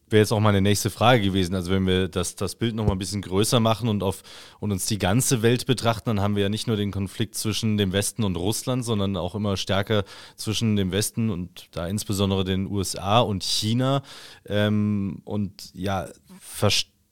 Wäre 0.09 0.21
jetzt 0.21 0.33
auch 0.33 0.41
meine 0.41 0.61
nächste 0.61 0.89
Frage 0.91 1.21
gewesen. 1.21 1.55
Also 1.55 1.73
wenn 1.73 1.87
wir 1.87 2.09
das, 2.09 2.37
das 2.37 2.55
Bild 2.55 2.77
nochmal 2.77 2.95
ein 2.95 2.99
bisschen 2.99 3.23
größer 3.23 3.59
machen 3.59 3.89
und, 3.89 4.03
auf, 4.03 4.23
und 4.61 4.71
uns 4.71 4.87
die 4.87 4.99
ganze 4.99 5.43
Welt 5.43 5.67
betrachten, 5.67 6.11
dann 6.11 6.21
haben 6.21 6.37
wir 6.37 6.45
ja 6.45 6.49
nicht 6.49 6.69
nur 6.69 6.77
den 6.77 6.93
Konflikt 6.93 7.35
zwischen 7.35 7.77
dem 7.77 7.93
Westen 7.93 8.23
und 8.23 8.37
Russland, 8.37 8.85
sondern 8.85 9.17
auch 9.17 9.35
immer 9.35 9.57
stärker 9.57 10.05
zwischen 10.37 10.77
dem 10.77 10.93
Westen 10.93 11.31
und 11.31 11.69
da 11.73 11.89
insbesondere 11.89 12.45
den 12.45 12.71
USA 12.71 13.19
und 13.21 13.43
China. 13.43 14.03
Ähm, 14.47 15.23
und 15.25 15.75
ja, 15.75 16.07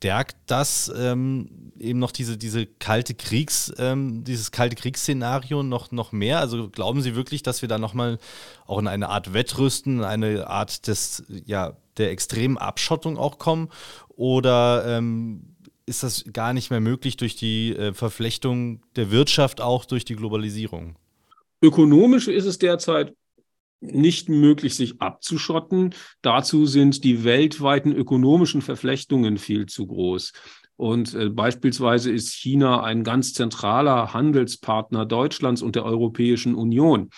verstärkt 0.04 0.36
das 0.46 0.92
ähm, 0.94 1.48
eben 1.78 1.98
noch 1.98 2.12
diese, 2.12 2.36
diese 2.36 2.66
kalte 2.66 3.14
Kriegs, 3.14 3.72
ähm, 3.78 4.22
dieses 4.22 4.50
kalte 4.50 4.76
Kriegsszenario 4.76 5.62
noch, 5.62 5.92
noch 5.92 6.12
mehr? 6.12 6.40
Also 6.40 6.68
glauben 6.68 7.00
Sie 7.00 7.16
wirklich, 7.16 7.42
dass 7.42 7.62
wir 7.62 7.70
da 7.70 7.78
nochmal 7.78 8.18
auch 8.66 8.78
in 8.78 8.86
eine 8.86 9.08
Art 9.08 9.32
Wettrüsten, 9.32 10.04
eine 10.04 10.46
Art 10.46 10.86
des, 10.88 11.24
ja, 11.46 11.74
der 11.96 12.10
extremen 12.10 12.58
Abschottung 12.58 13.16
auch 13.16 13.38
kommen? 13.38 13.70
Oder 14.10 14.84
ähm, 14.86 15.56
ist 15.86 16.02
das 16.02 16.24
gar 16.30 16.52
nicht 16.52 16.70
mehr 16.70 16.80
möglich 16.80 17.16
durch 17.16 17.36
die 17.36 17.74
äh, 17.74 17.94
Verflechtung 17.94 18.82
der 18.96 19.10
Wirtschaft, 19.10 19.62
auch 19.62 19.86
durch 19.86 20.04
die 20.04 20.16
Globalisierung? 20.16 20.96
Ökonomisch 21.62 22.28
ist 22.28 22.44
es 22.44 22.58
derzeit 22.58 23.14
nicht 23.80 24.28
möglich, 24.28 24.74
sich 24.74 25.00
abzuschotten. 25.00 25.94
Dazu 26.22 26.66
sind 26.66 27.04
die 27.04 27.24
weltweiten 27.24 27.92
ökonomischen 27.92 28.62
Verflechtungen 28.62 29.38
viel 29.38 29.66
zu 29.66 29.86
groß. 29.86 30.32
Und 30.76 31.14
äh, 31.14 31.28
beispielsweise 31.28 32.10
ist 32.10 32.32
China 32.32 32.82
ein 32.82 33.04
ganz 33.04 33.32
zentraler 33.32 34.12
Handelspartner 34.12 35.06
Deutschlands 35.06 35.62
und 35.62 35.76
der 35.76 35.84
Europäischen 35.84 36.54
Union. 36.54 37.10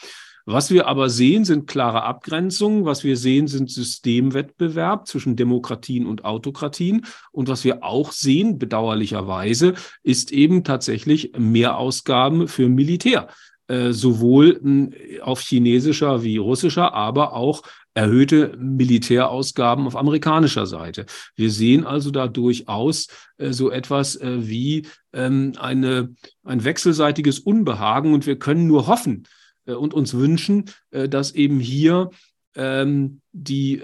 Was 0.49 0.71
wir 0.71 0.87
aber 0.87 1.11
sehen, 1.11 1.45
sind 1.45 1.67
klare 1.67 2.05
Abgrenzungen. 2.05 2.85
Was 2.85 3.03
wir 3.03 3.17
sehen, 3.17 3.49
sind 3.49 3.69
Systemwettbewerb 3.69 5.09
zwischen 5.09 5.35
Demokratien 5.35 6.07
und 6.07 6.25
Autokratien. 6.25 7.05
Und 7.33 7.49
was 7.49 7.65
wir 7.65 7.83
auch 7.83 8.13
sehen, 8.13 8.57
bedauerlicherweise, 8.57 9.75
ist 10.05 10.31
eben 10.31 10.63
tatsächlich 10.63 11.33
Mehrausgaben 11.37 12.47
für 12.47 12.69
Militär. 12.69 13.29
Äh, 13.69 13.93
sowohl 13.93 14.93
auf 15.23 15.41
chinesischer 15.41 16.23
wie 16.23 16.37
russischer, 16.37 16.95
aber 16.95 17.33
auch 17.33 17.63
erhöhte 17.95 18.57
Militärausgaben 18.59 19.89
auf 19.89 19.97
amerikanischer 19.97 20.67
Seite. 20.67 21.05
Wir 21.35 21.51
sehen 21.51 21.85
also 21.85 22.13
da 22.13 22.29
durchaus 22.29 23.09
äh, 23.39 23.53
so 23.53 23.73
etwas 23.73 24.15
äh, 24.21 24.47
wie 24.47 24.87
ähm, 25.13 25.55
eine, 25.59 26.15
ein 26.45 26.63
wechselseitiges 26.63 27.41
Unbehagen 27.41 28.15
und 28.15 28.25
wir 28.27 28.39
können 28.39 28.69
nur 28.69 28.87
hoffen 28.87 29.27
und 29.65 29.95
uns 29.95 30.15
wünschen, 30.15 30.67
dass 30.93 31.35
eben 31.35 31.59
hier 31.59 32.11
ähm, 32.55 33.21
die 33.33 33.83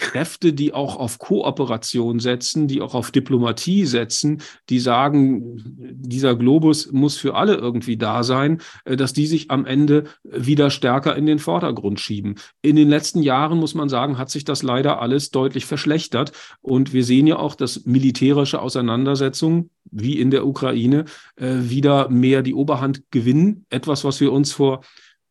Kräfte, 0.00 0.54
die 0.54 0.72
auch 0.72 0.96
auf 0.96 1.18
Kooperation 1.18 2.20
setzen, 2.20 2.66
die 2.66 2.80
auch 2.80 2.94
auf 2.94 3.10
Diplomatie 3.10 3.84
setzen, 3.84 4.40
die 4.70 4.80
sagen, 4.80 5.62
dieser 5.76 6.34
Globus 6.34 6.90
muss 6.90 7.18
für 7.18 7.34
alle 7.34 7.56
irgendwie 7.56 7.98
da 7.98 8.22
sein, 8.22 8.62
äh, 8.86 8.96
dass 8.96 9.12
die 9.12 9.26
sich 9.26 9.50
am 9.50 9.66
Ende 9.66 10.04
wieder 10.24 10.70
stärker 10.70 11.14
in 11.16 11.26
den 11.26 11.38
Vordergrund 11.38 12.00
schieben. 12.00 12.36
In 12.62 12.76
den 12.76 12.88
letzten 12.88 13.22
Jahren, 13.22 13.58
muss 13.58 13.74
man 13.74 13.90
sagen, 13.90 14.16
hat 14.16 14.30
sich 14.30 14.44
das 14.44 14.62
leider 14.62 15.02
alles 15.02 15.30
deutlich 15.30 15.66
verschlechtert. 15.66 16.32
Und 16.62 16.94
wir 16.94 17.04
sehen 17.04 17.26
ja 17.26 17.38
auch, 17.38 17.54
dass 17.54 17.84
militärische 17.84 18.62
Auseinandersetzungen, 18.62 19.68
wie 19.90 20.18
in 20.18 20.30
der 20.30 20.46
Ukraine, 20.46 21.04
äh, 21.36 21.56
wieder 21.58 22.08
mehr 22.08 22.40
die 22.40 22.54
Oberhand 22.54 23.02
gewinnen. 23.10 23.66
Etwas, 23.68 24.02
was 24.02 24.18
wir 24.20 24.32
uns 24.32 24.52
vor 24.52 24.80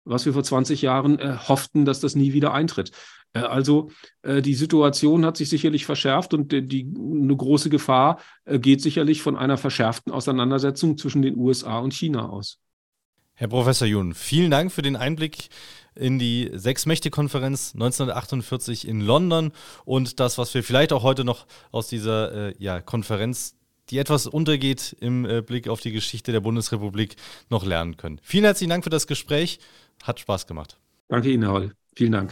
was 0.06 0.26
wir 0.26 0.34
vor 0.34 0.44
20 0.44 0.82
Jahren 0.82 1.20
äh, 1.20 1.36
hofften, 1.48 1.86
dass 1.86 2.00
das 2.00 2.16
nie 2.16 2.34
wieder 2.34 2.52
eintritt. 2.54 2.92
Äh, 3.34 3.40
also 3.40 3.92
äh, 4.22 4.42
die 4.42 4.56
Situation 4.56 5.26
hat 5.26 5.38
sich 5.38 5.50
sicherlich 5.50 5.86
verschärft 5.86 6.34
und 6.34 6.52
die, 6.52 6.94
eine 6.96 7.36
große 7.36 7.70
Gefahr 7.70 8.20
äh, 8.46 8.60
geht 8.60 8.82
sicherlich 8.82 9.22
von 9.22 9.36
einer 9.38 9.58
verschärften 9.58 10.12
Auseinandersetzung 10.12 10.98
zwischen 10.98 11.22
den 11.22 11.38
USA 11.38 11.80
und 11.80 11.94
China 11.94 12.30
aus. 12.30 12.60
Herr 13.36 13.48
Professor 13.48 13.88
Jun, 13.88 14.14
vielen 14.14 14.52
Dank 14.52 14.72
für 14.72 14.82
den 14.82 14.98
Einblick 14.98 15.48
in 15.96 16.20
die 16.20 16.52
Sechs-Mächte-Konferenz 16.54 17.74
1948 17.74 18.88
in 18.88 19.02
London 19.02 19.52
und 19.86 20.20
das, 20.20 20.38
was 20.38 20.54
wir 20.54 20.64
vielleicht 20.64 20.92
auch 20.92 21.04
heute 21.04 21.24
noch 21.24 21.46
aus 21.72 21.88
dieser 21.88 22.50
äh, 22.50 22.54
ja, 22.58 22.82
Konferenz, 22.82 23.56
die 23.90 23.98
etwas 23.98 24.28
untergeht 24.28 24.96
im 25.00 25.26
äh, 25.26 25.42
Blick 25.42 25.68
auf 25.68 25.80
die 25.80 25.92
Geschichte 25.92 26.32
der 26.32 26.42
Bundesrepublik, 26.42 27.16
noch 27.50 27.66
lernen 27.66 27.98
können. 27.98 28.20
Vielen 28.24 28.44
herzlichen 28.44 28.70
Dank 28.70 28.84
für 28.84 28.90
das 28.90 29.08
Gespräch. 29.08 29.60
Hat 30.04 30.20
Spaß 30.20 30.46
gemacht. 30.46 30.78
Danke 31.08 31.32
Ihnen, 31.32 31.44
Herr 31.44 31.54
Holl. 31.54 31.74
Vielen 31.96 32.12
Dank. 32.12 32.32